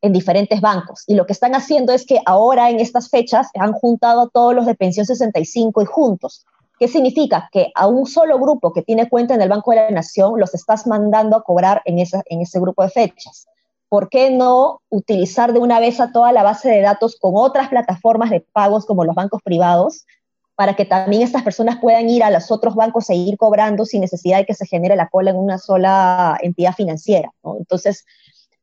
en 0.02 0.12
diferentes 0.12 0.60
bancos. 0.60 1.04
Y 1.06 1.14
lo 1.14 1.28
que 1.28 1.34
están 1.34 1.54
haciendo 1.54 1.94
es 1.94 2.06
que 2.06 2.20
ahora 2.26 2.72
en 2.72 2.80
estas 2.80 3.12
fechas 3.12 3.50
han 3.60 3.74
juntado 3.74 4.22
a 4.22 4.30
todos 4.30 4.56
los 4.56 4.66
de 4.66 4.74
pensión 4.74 5.06
65 5.06 5.84
y 5.84 5.86
juntos. 5.86 6.46
¿Qué 6.80 6.88
significa? 6.88 7.48
Que 7.52 7.72
a 7.76 7.86
un 7.86 8.08
solo 8.08 8.40
grupo 8.40 8.74
que 8.74 8.82
tiene 8.82 9.08
cuenta 9.08 9.36
en 9.36 9.42
el 9.42 9.50
Banco 9.50 9.70
de 9.72 9.78
la 9.78 9.92
Nación 9.92 10.40
los 10.40 10.56
estás 10.56 10.88
mandando 10.88 11.38
a 11.38 11.44
cobrar 11.44 11.84
en, 11.86 12.00
esa, 12.00 12.24
en 12.26 12.42
ese 12.42 12.60
grupo 12.60 12.82
de 12.82 12.90
fechas. 12.90 13.48
¿Por 13.94 14.10
qué 14.10 14.32
no 14.32 14.82
utilizar 14.90 15.54
de 15.54 15.60
una 15.60 15.80
vez 15.80 16.00
a 16.00 16.12
toda 16.12 16.32
la 16.32 16.42
base 16.42 16.68
de 16.68 16.82
datos 16.82 17.16
con 17.16 17.34
otras 17.36 17.70
plataformas 17.70 18.32
de 18.32 18.44
pagos 18.52 18.88
como 18.88 19.06
los 19.06 19.14
bancos 19.14 19.40
privados 19.44 20.08
para 20.56 20.76
que 20.76 20.84
también 20.84 21.22
estas 21.22 21.44
personas 21.44 21.78
puedan 21.80 22.10
ir 22.10 22.24
a 22.24 22.32
los 22.32 22.50
otros 22.50 22.74
bancos 22.74 23.08
e 23.12 23.16
ir 23.16 23.38
cobrando 23.38 23.86
sin 23.86 24.02
necesidad 24.02 24.40
de 24.40 24.48
que 24.48 24.56
se 24.56 24.66
genere 24.66 24.96
la 24.96 25.10
cola 25.10 25.30
en 25.30 25.38
una 25.38 25.60
sola 25.60 26.40
entidad 26.42 26.74
financiera? 26.74 27.30
¿no? 27.44 27.58
Entonces, 27.60 28.04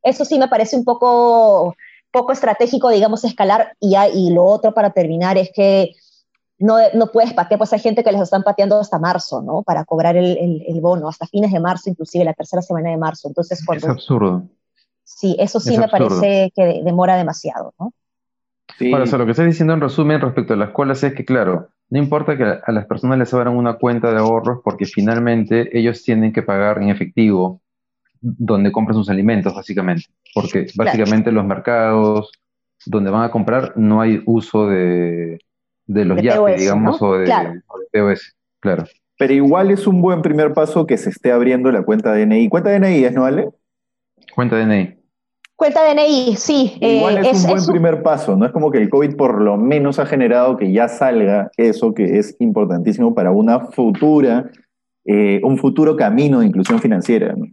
eso 0.03 0.25
sí 0.25 0.37
me 0.37 0.49
parece 0.49 0.75
un 0.75 0.83
poco, 0.83 1.77
poco 2.11 2.33
estratégico, 2.33 2.88
digamos, 2.88 3.23
escalar. 3.23 3.77
Y, 3.79 3.95
y 4.12 4.31
lo 4.31 4.45
otro 4.45 4.75
para 4.75 4.90
terminar 4.90 5.38
es 5.38 5.53
que 5.55 5.95
no, 6.59 6.79
no, 6.95 7.07
puedes 7.12 7.35
patear, 7.35 7.59
pues 7.59 7.73
hay 7.73 7.79
gente 7.79 8.03
que 8.03 8.11
les 8.11 8.21
están 8.21 8.43
pateando 8.43 8.81
hasta 8.81 8.99
marzo, 8.99 9.43
¿no? 9.43 9.62
Para 9.62 9.85
cobrar 9.85 10.16
el, 10.16 10.37
el, 10.37 10.64
el, 10.66 10.81
bono, 10.81 11.09
hasta 11.09 11.29
fines 11.29 11.53
de 11.53 11.61
marzo, 11.61 11.88
inclusive 11.88 12.25
la 12.25 12.35
tercera 12.35 12.62
semana 12.62 12.90
de 12.90 12.97
marzo. 12.97 13.29
Entonces, 13.29 13.64
cuando, 13.64 13.87
es 13.87 13.93
absurdo. 13.93 14.43
Sí, 15.16 15.37
eso 15.38 15.61
sí 15.61 15.77
me 15.77 15.88
parece 15.88 16.53
que 16.55 16.83
demora 16.85 17.16
demasiado, 17.16 17.75
¿no? 17.79 17.92
Sí. 18.79 18.90
Bueno, 18.90 19.05
o 19.05 19.07
sea, 19.07 19.18
lo 19.18 19.27
que 19.27 19.33
estás 19.33 19.46
diciendo 19.46 19.75
en 19.75 19.81
resumen 19.81 20.20
respecto 20.20 20.55
a 20.55 20.57
las 20.57 20.70
colas 20.70 21.03
es 21.03 21.12
que, 21.12 21.25
claro, 21.25 21.68
no 21.90 21.99
importa 21.99 22.37
que 22.37 22.44
a 22.44 22.73
las 22.73 22.87
personas 22.87 23.18
les 23.18 23.35
abran 23.35 23.57
una 23.57 23.75
cuenta 23.75 24.12
de 24.12 24.18
ahorros 24.18 24.61
porque 24.64 24.87
finalmente 24.87 25.77
ellos 25.77 26.03
tienen 26.03 26.33
que 26.33 26.42
pagar 26.42 26.81
en 26.81 26.88
efectivo 26.88 27.61
donde 28.20 28.70
compran 28.70 28.96
sus 28.96 29.11
alimentos, 29.11 29.55
básicamente. 29.55 30.07
Porque 30.33 30.68
básicamente 30.77 31.25
claro. 31.31 31.37
los 31.37 31.46
mercados 31.46 32.31
donde 32.87 33.11
van 33.11 33.25
a 33.25 33.31
comprar 33.31 33.77
no 33.77 34.01
hay 34.01 34.23
uso 34.25 34.68
de, 34.68 35.40
de 35.87 36.05
los 36.05 36.16
de 36.16 36.57
digamos, 36.57 37.03
o, 37.03 37.18
de, 37.18 37.61
POS, 37.92 38.37
claro. 38.61 38.85
Pero 39.18 39.35
igual 39.35 39.70
es 39.70 39.87
un 39.87 40.01
buen 40.01 40.23
primer 40.23 40.55
paso 40.55 40.87
que 40.87 40.96
se 40.96 41.11
esté 41.11 41.33
abriendo 41.33 41.70
la 41.73 41.83
cuenta 41.83 42.14
DNI. 42.14 42.49
¿Cuenta 42.49 42.70
DNI 42.70 43.05
es, 43.05 43.12
no 43.12 43.23
vale? 43.23 43.51
Cuenta 44.35 44.57
DNI. 44.57 44.99
Cuenta 45.61 45.83
DNI, 45.85 46.37
sí. 46.37 46.79
Igual 46.81 47.18
eh, 47.18 47.33
es, 47.33 47.44
un 47.44 47.51
buen 47.51 47.66
primer 47.66 48.03
paso, 48.03 48.35
¿no? 48.35 48.46
Es 48.46 48.51
como 48.51 48.70
que 48.70 48.79
el 48.79 48.88
COVID 48.88 49.14
por 49.14 49.42
lo 49.42 49.59
menos 49.59 49.99
ha 49.99 50.07
generado 50.07 50.57
que 50.57 50.73
ya 50.73 50.88
salga 50.88 51.51
eso 51.59 51.92
que 51.92 52.18
es 52.18 52.35
importantísimo 52.38 53.14
para 53.14 53.31
una 53.31 53.61
futura, 53.66 54.51
eh, 55.05 55.38
un 55.44 55.59
futuro 55.59 55.96
camino 55.96 56.40
de 56.40 56.46
inclusión 56.46 56.79
financiera. 56.79 57.35
¿no? 57.37 57.44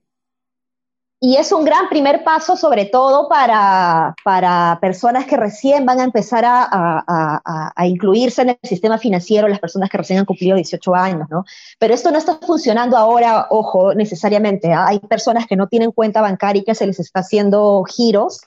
Y 1.19 1.37
es 1.37 1.51
un 1.51 1.65
gran 1.65 1.89
primer 1.89 2.23
paso, 2.23 2.55
sobre 2.55 2.85
todo 2.85 3.27
para, 3.27 4.15
para 4.23 4.77
personas 4.79 5.25
que 5.25 5.35
recién 5.35 5.83
van 5.83 5.99
a 5.99 6.03
empezar 6.03 6.45
a, 6.45 6.67
a, 6.71 7.73
a, 7.75 7.87
incluirse 7.87 8.43
en 8.43 8.49
el 8.49 8.59
sistema 8.61 8.99
financiero, 8.99 9.47
las 9.47 9.59
personas 9.59 9.89
que 9.89 9.97
recién 9.97 10.19
han 10.19 10.25
cumplido 10.25 10.55
18 10.55 10.93
años, 10.93 11.27
¿no? 11.31 11.43
Pero 11.79 11.95
esto 11.95 12.11
no 12.11 12.19
está 12.19 12.35
funcionando 12.35 12.97
ahora, 12.97 13.47
ojo, 13.49 13.95
necesariamente. 13.95 14.71
¿ah? 14.71 14.85
Hay 14.89 14.99
personas 14.99 15.47
que 15.47 15.55
no 15.55 15.67
tienen 15.67 15.91
cuenta 15.91 16.21
bancaria 16.21 16.61
y 16.61 16.65
que 16.65 16.75
se 16.75 16.85
les 16.85 16.99
está 16.99 17.21
haciendo 17.21 17.83
giros 17.85 18.41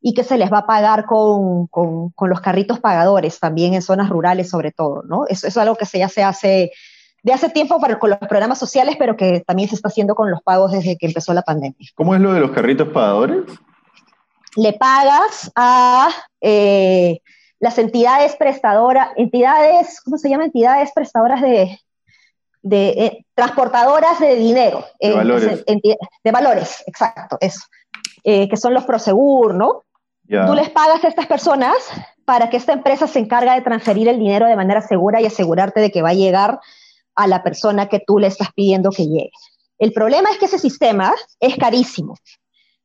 y 0.00 0.14
que 0.14 0.24
se 0.24 0.38
les 0.38 0.50
va 0.50 0.60
a 0.60 0.66
pagar 0.66 1.04
con, 1.04 1.66
con, 1.66 2.08
con 2.10 2.30
los 2.30 2.40
carritos 2.40 2.80
pagadores, 2.80 3.38
también 3.38 3.74
en 3.74 3.82
zonas 3.82 4.08
rurales 4.08 4.48
sobre 4.48 4.72
todo, 4.72 5.02
¿no? 5.02 5.26
Eso, 5.28 5.46
es 5.46 5.56
algo 5.58 5.76
que 5.76 5.84
se, 5.84 5.98
ya 5.98 6.08
se 6.08 6.22
hace 6.22 6.72
de 7.24 7.32
hace 7.32 7.48
tiempo 7.48 7.80
para, 7.80 7.98
con 7.98 8.10
los 8.10 8.18
programas 8.18 8.58
sociales, 8.58 8.96
pero 8.98 9.16
que 9.16 9.40
también 9.40 9.68
se 9.68 9.74
está 9.74 9.88
haciendo 9.88 10.14
con 10.14 10.30
los 10.30 10.42
pagos 10.42 10.72
desde 10.72 10.98
que 10.98 11.06
empezó 11.06 11.32
la 11.32 11.40
pandemia. 11.40 11.88
¿Cómo 11.94 12.14
es 12.14 12.20
lo 12.20 12.34
de 12.34 12.40
los 12.40 12.50
carritos 12.50 12.88
pagadores? 12.88 13.44
Le 14.56 14.74
pagas 14.74 15.50
a 15.56 16.10
eh, 16.42 17.20
las 17.60 17.78
entidades 17.78 18.36
prestadoras, 18.36 19.08
entidades, 19.16 20.02
¿cómo 20.02 20.18
se 20.18 20.28
llama? 20.28 20.44
Entidades 20.44 20.92
prestadoras 20.94 21.40
de, 21.40 21.80
de 22.60 22.88
eh, 22.88 23.26
transportadoras 23.34 24.20
de 24.20 24.36
dinero. 24.36 24.84
De 25.00 25.08
eh, 25.08 25.14
valores. 25.14 25.64
de 25.64 26.30
valores, 26.30 26.84
exacto, 26.86 27.38
eso. 27.40 27.60
que 28.22 28.56
son 28.58 28.74
los 28.74 28.84
Prosegur, 28.84 29.54
¿no? 29.54 29.82
Tú 30.28 30.54
les 30.54 30.68
pagas 30.68 31.02
a 31.04 31.08
estas 31.08 31.26
personas 31.26 31.74
para 32.26 32.50
que 32.50 32.58
esta 32.58 32.74
empresa 32.74 33.06
se 33.06 33.18
encarga 33.18 33.54
de 33.54 33.62
transferir 33.62 34.08
el 34.08 34.18
dinero 34.18 34.46
de 34.46 34.56
manera 34.56 34.82
segura 34.82 35.22
y 35.22 35.26
asegurarte 35.26 35.80
de 35.80 35.90
que 35.90 36.02
va 36.02 36.10
a 36.10 36.14
llegar 36.14 36.60
a 37.14 37.26
la 37.26 37.42
persona 37.42 37.88
que 37.88 38.02
tú 38.04 38.18
le 38.18 38.26
estás 38.26 38.48
pidiendo 38.54 38.90
que 38.90 39.06
llegue. 39.06 39.30
El 39.78 39.92
problema 39.92 40.30
es 40.30 40.38
que 40.38 40.46
ese 40.46 40.58
sistema 40.58 41.14
es 41.40 41.56
carísimo. 41.56 42.16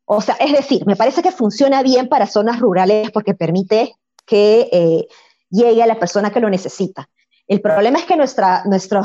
O 0.06 0.22
sea, 0.22 0.36
es 0.36 0.52
decir, 0.52 0.86
me 0.86 0.96
parece 0.96 1.22
que 1.22 1.32
funciona 1.32 1.84
bien 1.84 2.10
para 2.10 2.26
zonas 2.26 2.60
rurales 2.60 3.12
porque 3.12 3.36
permite 3.36 3.94
que 4.26 4.68
eh, 4.72 5.08
llegue 5.50 5.84
a 5.84 5.88
la 5.88 6.00
persona 6.00 6.32
que 6.32 6.40
lo 6.40 6.50
necesita. 6.50 7.10
El 7.48 7.62
problema 7.62 8.00
es 8.00 8.06
que 8.06 8.16
nuestra, 8.16 8.64
nuestra, 8.66 9.04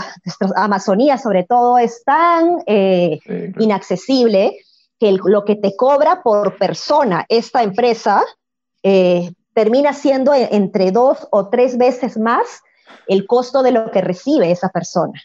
Amazonía, 0.56 1.16
sobre 1.18 1.44
todo, 1.44 1.78
es 1.78 2.04
tan 2.04 2.62
eh, 2.66 3.18
inaccesible 3.58 4.58
que 4.98 5.12
lo 5.12 5.44
que 5.44 5.56
te 5.56 5.76
cobra 5.76 6.22
por 6.22 6.58
persona 6.58 7.24
esta 7.28 7.62
empresa 7.62 8.22
eh, 8.82 9.32
termina 9.54 9.92
siendo 9.92 10.34
entre 10.34 10.90
dos 10.90 11.26
o 11.30 11.48
tres 11.48 11.78
veces 11.78 12.18
más 12.18 12.62
el 13.06 13.26
costo 13.26 13.62
de 13.62 13.72
lo 13.72 13.90
que 13.90 14.00
recibe 14.00 14.50
esa 14.50 14.68
persona. 14.68 15.20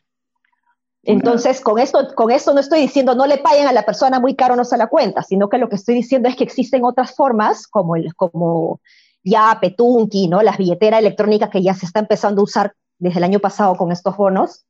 Entonces, 1.03 1.61
con 1.61 1.79
esto, 1.79 2.13
con 2.13 2.29
esto 2.29 2.53
no 2.53 2.59
estoy 2.59 2.81
diciendo 2.81 3.15
no 3.15 3.25
le 3.25 3.37
paguen 3.37 3.67
a 3.67 3.73
la 3.73 3.83
persona 3.83 4.19
muy 4.19 4.35
caro, 4.35 4.55
no 4.55 4.65
se 4.65 4.77
la 4.77 4.87
cuenta, 4.87 5.23
sino 5.23 5.47
que 5.49 5.57
lo 5.57 5.69
que 5.69 5.75
estoy 5.75 5.95
diciendo 5.95 6.27
es 6.27 6.35
que 6.35 6.43
existen 6.43 6.83
otras 6.83 7.15
formas, 7.15 7.67
como, 7.67 7.95
el, 7.95 8.13
como 8.15 8.81
ya 9.23 9.57
Petunki, 9.61 10.27
¿no? 10.27 10.41
las 10.41 10.57
billeteras 10.57 10.99
electrónicas 10.99 11.49
que 11.49 11.63
ya 11.63 11.73
se 11.73 11.85
está 11.85 11.99
empezando 11.99 12.41
a 12.41 12.43
usar 12.43 12.73
desde 12.97 13.19
el 13.19 13.23
año 13.23 13.39
pasado 13.39 13.75
con 13.75 13.91
estos 13.91 14.17
bonos, 14.17 14.65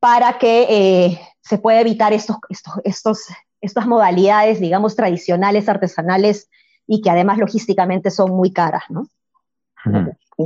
para 0.00 0.38
que 0.38 0.66
eh, 0.70 1.20
se 1.42 1.58
pueda 1.58 1.80
evitar 1.80 2.14
estos, 2.14 2.38
estos, 2.48 2.74
estos, 2.84 3.24
estas 3.60 3.86
modalidades, 3.86 4.60
digamos, 4.60 4.96
tradicionales, 4.96 5.68
artesanales, 5.68 6.48
y 6.86 7.02
que 7.02 7.10
además 7.10 7.38
logísticamente 7.38 8.10
son 8.10 8.32
muy 8.32 8.52
caras, 8.52 8.82
¿no? 8.88 9.06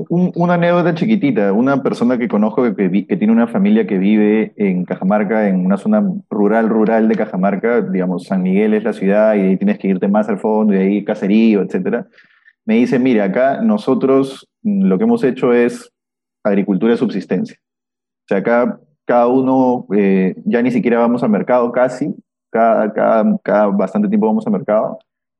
Una 0.08 0.54
anécdota 0.54 0.94
chiquitita. 0.94 1.52
Una 1.52 1.82
persona 1.82 2.18
que 2.18 2.28
conozco 2.28 2.62
que, 2.74 2.88
tiene 2.88 3.32
una 3.32 3.46
familia 3.46 3.86
que 3.86 3.98
vive 3.98 4.52
en 4.56 4.84
Cajamarca, 4.84 5.48
en 5.48 5.64
una 5.64 5.76
zona 5.76 6.02
rural, 6.30 6.68
rural 6.68 7.08
de 7.08 7.14
Cajamarca, 7.14 7.80
digamos, 7.80 8.24
San 8.24 8.42
Miguel 8.42 8.74
es 8.74 8.84
la 8.84 8.92
ciudad 8.92 9.34
y 9.34 9.40
ahí 9.40 9.56
tienes 9.56 9.78
que 9.78 9.88
irte 9.88 10.08
más 10.08 10.28
al 10.28 10.38
fondo 10.38 10.74
y 10.74 10.78
ahí 10.78 11.04
caserío, 11.04 11.62
etcétera. 11.62 12.06
Me 12.64 12.76
dice, 12.76 12.98
mire, 12.98 13.22
acá 13.22 13.60
nosotros 13.60 14.48
mm, 14.62 14.84
lo 14.84 14.98
que 14.98 15.04
hemos 15.04 15.22
hecho 15.22 15.52
es 15.52 15.90
agricultura 16.42 16.92
de 16.92 16.98
subsistencia. 16.98 17.56
O 17.58 18.26
sea, 18.28 18.38
acá 18.38 18.80
cada 19.04 19.26
uno 19.28 19.86
eh, 19.94 20.34
ya 20.44 20.62
ni 20.62 20.70
siquiera 20.70 20.98
vamos 20.98 21.22
al 21.22 21.30
mercado 21.30 21.70
casi, 21.72 22.14
cada, 22.50 22.92
cada, 23.42 23.66
bastante 23.66 24.08
tiempo 24.08 24.26
vamos 24.26 24.46
al 24.46 24.52
mercado, 24.52 24.98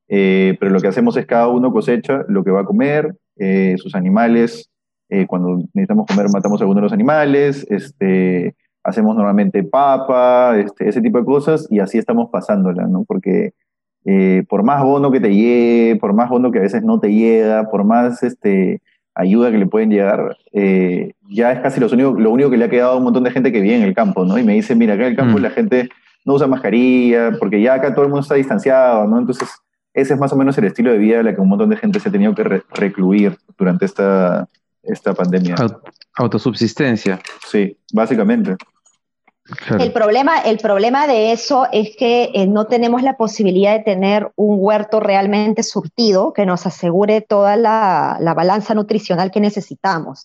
eh, 0.09 0.57
pero 0.61 0.73
lo 0.73 0.81
que 0.81 0.89
hacemos 0.89 1.17
es 1.17 1.27
cada 1.27 1.49
uno 1.49 1.73
cosecha 1.73 2.25
lo 2.29 2.45
que 2.45 2.51
va 2.51 2.61
a 2.61 2.65
comer, 2.65 3.17
eh, 3.37 3.77
sus 3.79 3.95
animales. 3.95 4.71
Eh, 5.09 5.27
cuando 5.27 5.59
necesitamos 5.75 6.07
comer, 6.07 6.27
matamos 6.33 6.61
a 6.61 6.65
algunos 6.65 6.81
de 6.81 6.85
los 6.85 6.93
animales. 6.93 7.67
Este, 7.69 8.55
hacemos 8.83 9.17
normalmente 9.17 9.63
papa, 9.63 10.59
este, 10.59 10.89
ese 10.89 11.01
tipo 11.01 11.19
de 11.19 11.25
cosas, 11.25 11.67
y 11.71 11.81
así 11.81 11.99
estamos 11.99 12.31
pasándola, 12.31 12.87
¿no? 12.87 13.05
Porque 13.05 13.53
eh, 14.05 14.45
por 14.49 14.63
más 14.63 14.83
bono 14.83 15.11
que 15.11 15.21
te 15.21 15.35
llegue, 15.35 15.97
por 15.97 16.13
más 16.13 16.29
bono 16.29 16.51
que 16.51 16.59
a 16.59 16.63
veces 16.63 16.83
no 16.83 17.01
te 17.01 17.13
llega, 17.13 17.71
por 17.71 17.85
más 17.85 18.23
este, 18.23 18.83
ayuda 19.15 19.51
que 19.51 19.59
le 19.59 19.67
pueden 19.67 19.91
llegar, 19.91 20.37
ya 21.31 21.53
es 21.53 21.61
casi 21.61 21.81
lo 21.81 21.87
único, 21.87 22.13
lo 22.13 22.31
único 22.31 22.51
que 22.51 22.57
le 22.57 22.65
ha 22.67 22.71
quedado 22.71 22.93
a 22.93 22.97
un 22.97 23.05
montón 23.05 23.25
de 23.25 23.31
gente 23.31 23.53
que 23.53 23.61
vive 23.61 23.77
en 23.77 23.83
el 23.83 23.95
campo, 23.95 24.25
¿no? 24.25 24.39
Y 24.39 24.45
me 24.45 24.55
dice, 24.55 24.75
mira, 24.75 24.95
acá 24.95 25.05
en 25.05 25.11
el 25.11 25.17
campo 25.17 25.39
mm. 25.39 25.43
la 25.43 25.51
gente 25.51 25.89
no 26.25 26.35
usa 26.35 26.47
mascarilla, 26.47 27.33
porque 27.39 27.61
ya 27.61 27.75
acá 27.75 27.95
todo 27.95 28.05
el 28.05 28.11
mundo 28.11 28.23
está 28.23 28.35
distanciado, 28.35 29.07
¿no? 29.07 29.19
Entonces 29.19 29.49
ese 29.95 30.15
es 30.15 30.21
más 30.21 30.33
o 30.33 30.37
menos 30.37 30.59
el 30.59 30.65
estilo 30.65 30.91
de 30.91 30.99
vida 30.99 31.19
de 31.19 31.23
la 31.23 31.35
que 31.35 31.41
un 31.41 31.49
montón 31.49 31.71
de 31.71 31.77
gente 31.77 32.01
se 32.01 32.09
ha 32.09 32.13
tenido 32.13 32.35
que 32.35 32.43
recluir 32.43 33.39
durante 33.57 33.85
esta, 33.87 34.49
esta 34.83 35.15
pandemia. 35.15 35.55
Autosubsistencia. 36.17 37.21
Sí, 37.47 37.79
básicamente. 37.93 38.57
El, 39.79 39.93
problema, 39.93 40.39
el 40.39 40.57
problema 40.57 41.07
de 41.07 41.31
eso 41.33 41.67
es 41.71 41.95
que 41.97 42.31
eh, 42.35 42.47
no 42.47 42.67
tenemos 42.67 43.03
la 43.03 43.19
posibilidad 43.19 43.77
de 43.77 43.85
tener 43.85 44.33
un 44.37 44.57
huerto 44.59 45.01
realmente 45.01 45.63
surtido 45.63 46.33
que 46.33 46.47
nos 46.47 46.65
asegure 46.65 47.21
toda 47.21 47.57
la, 47.57 48.19
balanza 48.35 48.75
nutricional 48.75 49.31
que 49.31 49.41
necesitamos. 49.41 50.25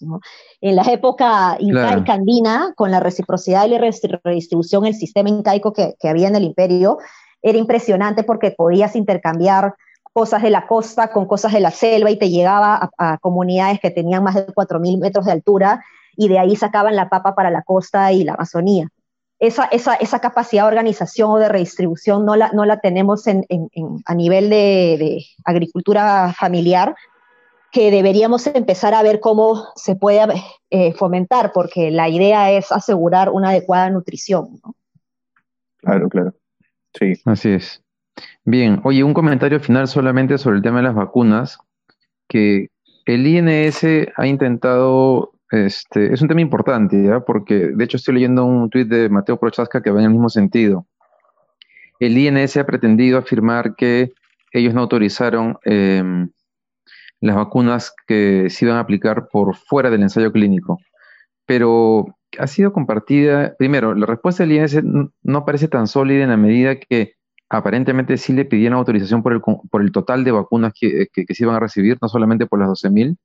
En 0.62 0.76
la 0.78 0.84
época 0.84 1.58
incaica 1.60 2.14
andina, 2.14 2.74
con 2.78 2.92
la 2.92 3.02
reciprocidad 3.02 3.68
y 3.68 3.72
la 3.72 3.92
redistribución, 4.24 4.86
el 4.86 4.96
sistema 4.96 5.30
incaico 5.30 5.74
que, 5.74 5.96
que 6.00 6.08
había 6.08 6.30
en 6.30 6.38
el 6.38 6.44
imperio, 6.44 6.98
era 7.42 7.58
impresionante 7.58 8.24
porque 8.24 8.52
podías 8.52 8.96
intercambiar 8.96 9.76
cosas 10.14 10.42
de 10.42 10.50
la 10.50 10.68
costa 10.68 11.12
con 11.12 11.26
cosas 11.26 11.54
de 11.54 11.60
la 11.60 11.72
selva 11.72 12.12
y 12.12 12.18
te 12.18 12.30
llegaba 12.30 12.90
a, 12.98 13.18
comunidades 13.20 13.80
que 13.80 13.92
tenían 13.92 14.24
más 14.24 14.36
de 14.36 14.48
4.000 14.48 15.00
metros 15.00 15.26
de 15.26 15.32
altura 15.32 15.84
y 16.16 16.28
de 16.28 16.40
ahí 16.40 16.56
sacaban 16.56 16.96
la 16.96 17.10
papa 17.10 17.36
para 17.36 17.50
la 17.50 17.62
costa 17.62 18.12
y 18.12 18.24
la 18.24 18.34
Amazonía. 18.34 18.90
Esa, 19.40 19.66
esa, 19.66 19.96
esa 19.96 20.20
capacidad 20.20 20.64
de 20.64 20.68
organización 20.68 21.32
o 21.32 21.38
de 21.38 21.48
redistribución 21.48 22.26
no 22.26 22.36
la, 22.36 22.52
no 22.52 22.66
la 22.66 22.82
tenemos 22.82 23.26
en, 23.28 23.46
en, 23.48 23.70
a 24.06 24.14
nivel 24.14 24.50
de, 24.50 24.98
de, 25.00 25.26
agricultura 25.46 26.34
familiar, 26.38 26.94
que 27.72 27.90
deberíamos 27.92 28.46
empezar 28.48 28.94
a 28.94 29.04
ver 29.04 29.22
cómo 29.22 29.68
se 29.76 29.96
puede 29.96 30.26
eh, 30.72 30.92
fomentar, 30.94 31.54
porque 31.54 31.92
la 31.92 32.10
idea 32.10 32.52
es 32.52 32.72
asegurar 32.72 33.30
una 33.30 33.50
adecuada 33.50 33.90
nutrición. 33.90 34.60
¿no? 34.62 34.76
Claro, 35.78 36.10
claro. 36.10 36.34
Sí. 36.94 37.14
Así 37.26 37.50
es. 37.50 37.84
Bien, 38.44 38.82
oye, 38.84 39.04
un 39.04 39.14
comentario 39.14 39.60
final 39.60 39.88
solamente 39.88 40.38
sobre 40.38 40.58
el 40.58 40.64
tema 40.64 40.78
de 40.78 40.84
las 40.84 40.96
vacunas, 40.96 41.58
que 42.28 42.70
el 43.06 43.26
INS 43.26 43.84
ha 44.16 44.28
intentado, 44.28 45.32
este, 45.52 46.14
es 46.14 46.22
un 46.22 46.28
tema 46.28 46.42
importante, 46.42 47.02
¿ya? 47.04 47.22
porque 47.22 47.72
de 47.74 47.84
hecho 47.84 47.98
estoy 47.98 48.16
leyendo 48.16 48.46
un 48.46 48.70
tuit 48.70 48.88
de 48.88 49.10
Mateo 49.10 49.40
Prochaska 49.40 49.82
que 49.82 49.92
va 49.92 50.00
en 50.00 50.06
el 50.06 50.12
mismo 50.12 50.30
sentido. 50.30 50.86
El 52.00 52.18
INS 52.18 52.58
ha 52.58 52.66
pretendido 52.66 53.18
afirmar 53.18 53.76
que 53.76 54.14
ellos 54.52 54.74
no 54.74 54.82
autorizaron 54.82 55.58
em, 55.64 56.30
las 57.20 57.36
vacunas 57.36 57.94
que 58.08 58.50
se 58.50 58.66
iban 58.66 58.78
a 58.78 58.82
aplicar 58.82 59.28
por 59.28 59.56
fuera 59.56 59.90
del 59.90 60.04
ensayo 60.04 60.32
clínico, 60.32 60.80
pero 61.46 62.16
ha 62.38 62.48
sido 62.48 62.74
compartida, 62.74 63.56
primero, 63.58 63.96
la 63.96 64.06
respuesta 64.06 64.44
del 64.44 64.54
INS 64.54 64.84
no 65.24 65.46
parece 65.46 65.68
tan 65.68 65.88
sólida 65.88 66.24
en 66.24 66.30
la 66.30 66.38
medida 66.38 66.76
que 66.76 67.14
aparentemente 67.50 68.18
sí 68.18 68.34
le 68.34 68.46
pidieron 68.46 68.78
autorización 68.78 69.24
por 69.24 69.34
el, 69.34 69.42
por 69.42 69.82
el 69.82 69.92
total 69.92 70.24
de 70.24 70.32
vacunas 70.32 70.74
que, 70.80 71.08
se 71.14 71.44
iban 71.44 71.56
a 71.56 71.60
recibir, 71.60 71.98
no 72.02 72.08
solamente 72.08 72.46
por 72.46 72.60
las 72.60 72.70
12.000. 72.70 73.18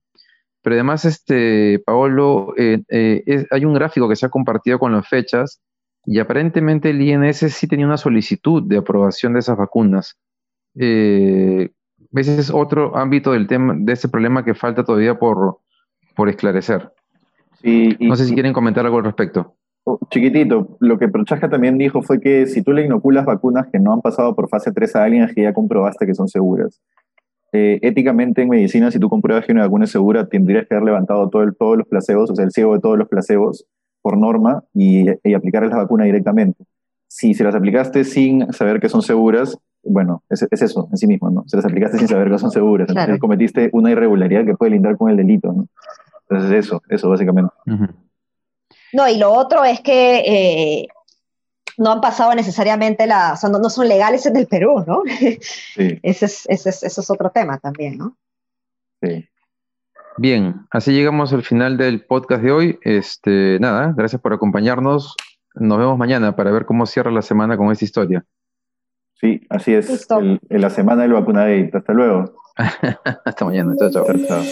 Pero 0.62 0.74
además, 0.74 1.04
este, 1.04 1.82
Paolo, 1.84 2.54
eh, 2.56 2.82
eh, 2.88 3.46
hay 3.50 3.64
un 3.66 3.74
gráfico 3.74 4.08
que 4.08 4.16
se 4.16 4.24
ha 4.24 4.30
compartido 4.30 4.78
con 4.78 4.92
las 4.92 5.06
fechas 5.06 5.60
y 6.06 6.18
aparentemente 6.18 6.90
el 6.90 7.02
INS 7.02 7.36
sí 7.36 7.68
tenía 7.68 7.86
una 7.86 7.98
solicitud 7.98 8.62
de 8.62 8.78
aprobación 8.78 9.34
de 9.34 9.40
esas 9.40 9.58
vacunas. 9.58 10.18
Eh, 10.76 11.70
ese 12.14 12.38
es 12.40 12.50
otro 12.50 12.96
ámbito 12.96 13.32
del 13.32 13.46
tema, 13.46 13.74
de 13.76 13.92
ese 13.92 14.08
problema 14.08 14.44
que 14.44 14.54
falta 14.54 14.84
todavía 14.84 15.18
por, 15.18 15.58
por 16.16 16.30
esclarecer. 16.30 16.90
No 18.00 18.16
sé 18.16 18.26
si 18.26 18.34
quieren 18.34 18.52
comentar 18.52 18.84
algo 18.84 18.98
al 18.98 19.04
respecto. 19.04 19.54
Oh, 19.84 19.98
chiquitito, 20.10 20.76
lo 20.80 20.98
que 20.98 21.08
Prochaska 21.08 21.50
también 21.50 21.76
dijo 21.76 22.02
fue 22.02 22.18
que 22.18 22.46
si 22.46 22.62
tú 22.62 22.72
le 22.72 22.84
inoculas 22.84 23.26
vacunas 23.26 23.66
que 23.70 23.78
no 23.78 23.92
han 23.92 24.00
pasado 24.00 24.34
por 24.34 24.48
fase 24.48 24.72
3 24.72 24.96
a 24.96 25.04
alguien, 25.04 25.28
que 25.34 25.42
ya 25.42 25.52
comprobaste 25.52 26.06
que 26.06 26.14
son 26.14 26.28
seguras. 26.28 26.80
Eh, 27.52 27.78
éticamente 27.82 28.42
en 28.42 28.48
medicina, 28.48 28.90
si 28.90 28.98
tú 28.98 29.08
compruebas 29.08 29.44
que 29.44 29.52
una 29.52 29.62
vacuna 29.62 29.84
es 29.84 29.90
segura, 29.90 30.26
tendrías 30.26 30.66
que 30.66 30.74
haber 30.74 30.86
levantado 30.86 31.28
todo 31.28 31.42
el, 31.42 31.54
todos 31.54 31.76
los 31.76 31.86
placebos, 31.86 32.30
o 32.30 32.34
sea, 32.34 32.44
el 32.44 32.50
ciego 32.50 32.74
de 32.74 32.80
todos 32.80 32.98
los 32.98 33.08
placebos 33.08 33.66
por 34.02 34.16
norma 34.16 34.64
y, 34.72 35.06
y 35.22 35.34
aplicarles 35.34 35.70
la 35.70 35.78
vacuna 35.78 36.04
directamente. 36.04 36.64
Si 37.06 37.34
se 37.34 37.44
las 37.44 37.54
aplicaste 37.54 38.04
sin 38.04 38.52
saber 38.52 38.80
que 38.80 38.88
son 38.88 39.02
seguras, 39.02 39.58
bueno, 39.84 40.22
es, 40.30 40.46
eso 40.50 40.88
en 40.90 40.96
sí 40.96 41.06
mismo, 41.06 41.30
¿no? 41.30 41.44
Se 41.46 41.56
las 41.56 41.64
aplicaste 41.64 41.98
sin 41.98 42.08
saber 42.08 42.30
que 42.30 42.38
son 42.38 42.50
seguras. 42.50 42.88
Entonces 42.88 43.18
cometiste 43.18 43.70
una 43.72 43.90
irregularidad 43.90 44.44
que 44.44 44.54
puede 44.54 44.72
lindar 44.72 44.96
con 44.96 45.10
el 45.10 45.16
delito, 45.16 45.52
¿no? 45.52 45.68
Entonces 46.28 46.64
eso, 46.66 46.82
eso 46.88 47.08
básicamente. 47.08 47.52
No, 48.92 49.08
y 49.08 49.18
lo 49.18 49.32
otro 49.32 49.64
es 49.64 49.80
que 49.80 50.18
eh, 50.20 50.88
no 51.78 51.92
han 51.92 52.00
pasado 52.00 52.34
necesariamente 52.34 53.06
la, 53.06 53.34
o 53.42 53.48
no, 53.48 53.70
son 53.70 53.88
legales 53.88 54.26
en 54.26 54.36
el 54.36 54.46
Perú, 54.46 54.84
¿no? 54.86 55.02
Sí. 55.18 55.98
ese, 56.02 56.26
es, 56.26 56.46
ese, 56.48 56.68
es, 56.70 56.82
es 56.82 57.10
otro 57.10 57.30
tema 57.30 57.58
también, 57.58 57.98
¿no? 57.98 58.16
Sí. 59.02 59.28
Bien, 60.16 60.66
así 60.70 60.92
llegamos 60.92 61.32
al 61.32 61.42
final 61.42 61.76
del 61.76 62.04
podcast 62.04 62.42
de 62.42 62.52
hoy. 62.52 62.78
Este, 62.82 63.58
nada, 63.58 63.92
gracias 63.96 64.22
por 64.22 64.32
acompañarnos. 64.32 65.16
Nos 65.54 65.78
vemos 65.78 65.98
mañana 65.98 66.36
para 66.36 66.52
ver 66.52 66.66
cómo 66.66 66.86
cierra 66.86 67.10
la 67.10 67.22
semana 67.22 67.56
con 67.56 67.72
esta 67.72 67.84
historia. 67.84 68.24
Sí, 69.14 69.44
así 69.50 69.74
es. 69.74 70.06
en 70.10 70.60
la 70.60 70.70
semana 70.70 71.02
del 71.02 71.14
vacunadito. 71.14 71.78
Hasta 71.78 71.92
luego. 71.92 72.36
attends, 72.56 73.50
Yann, 73.50 73.70
attends. 73.80 74.04
attends. 74.06 74.44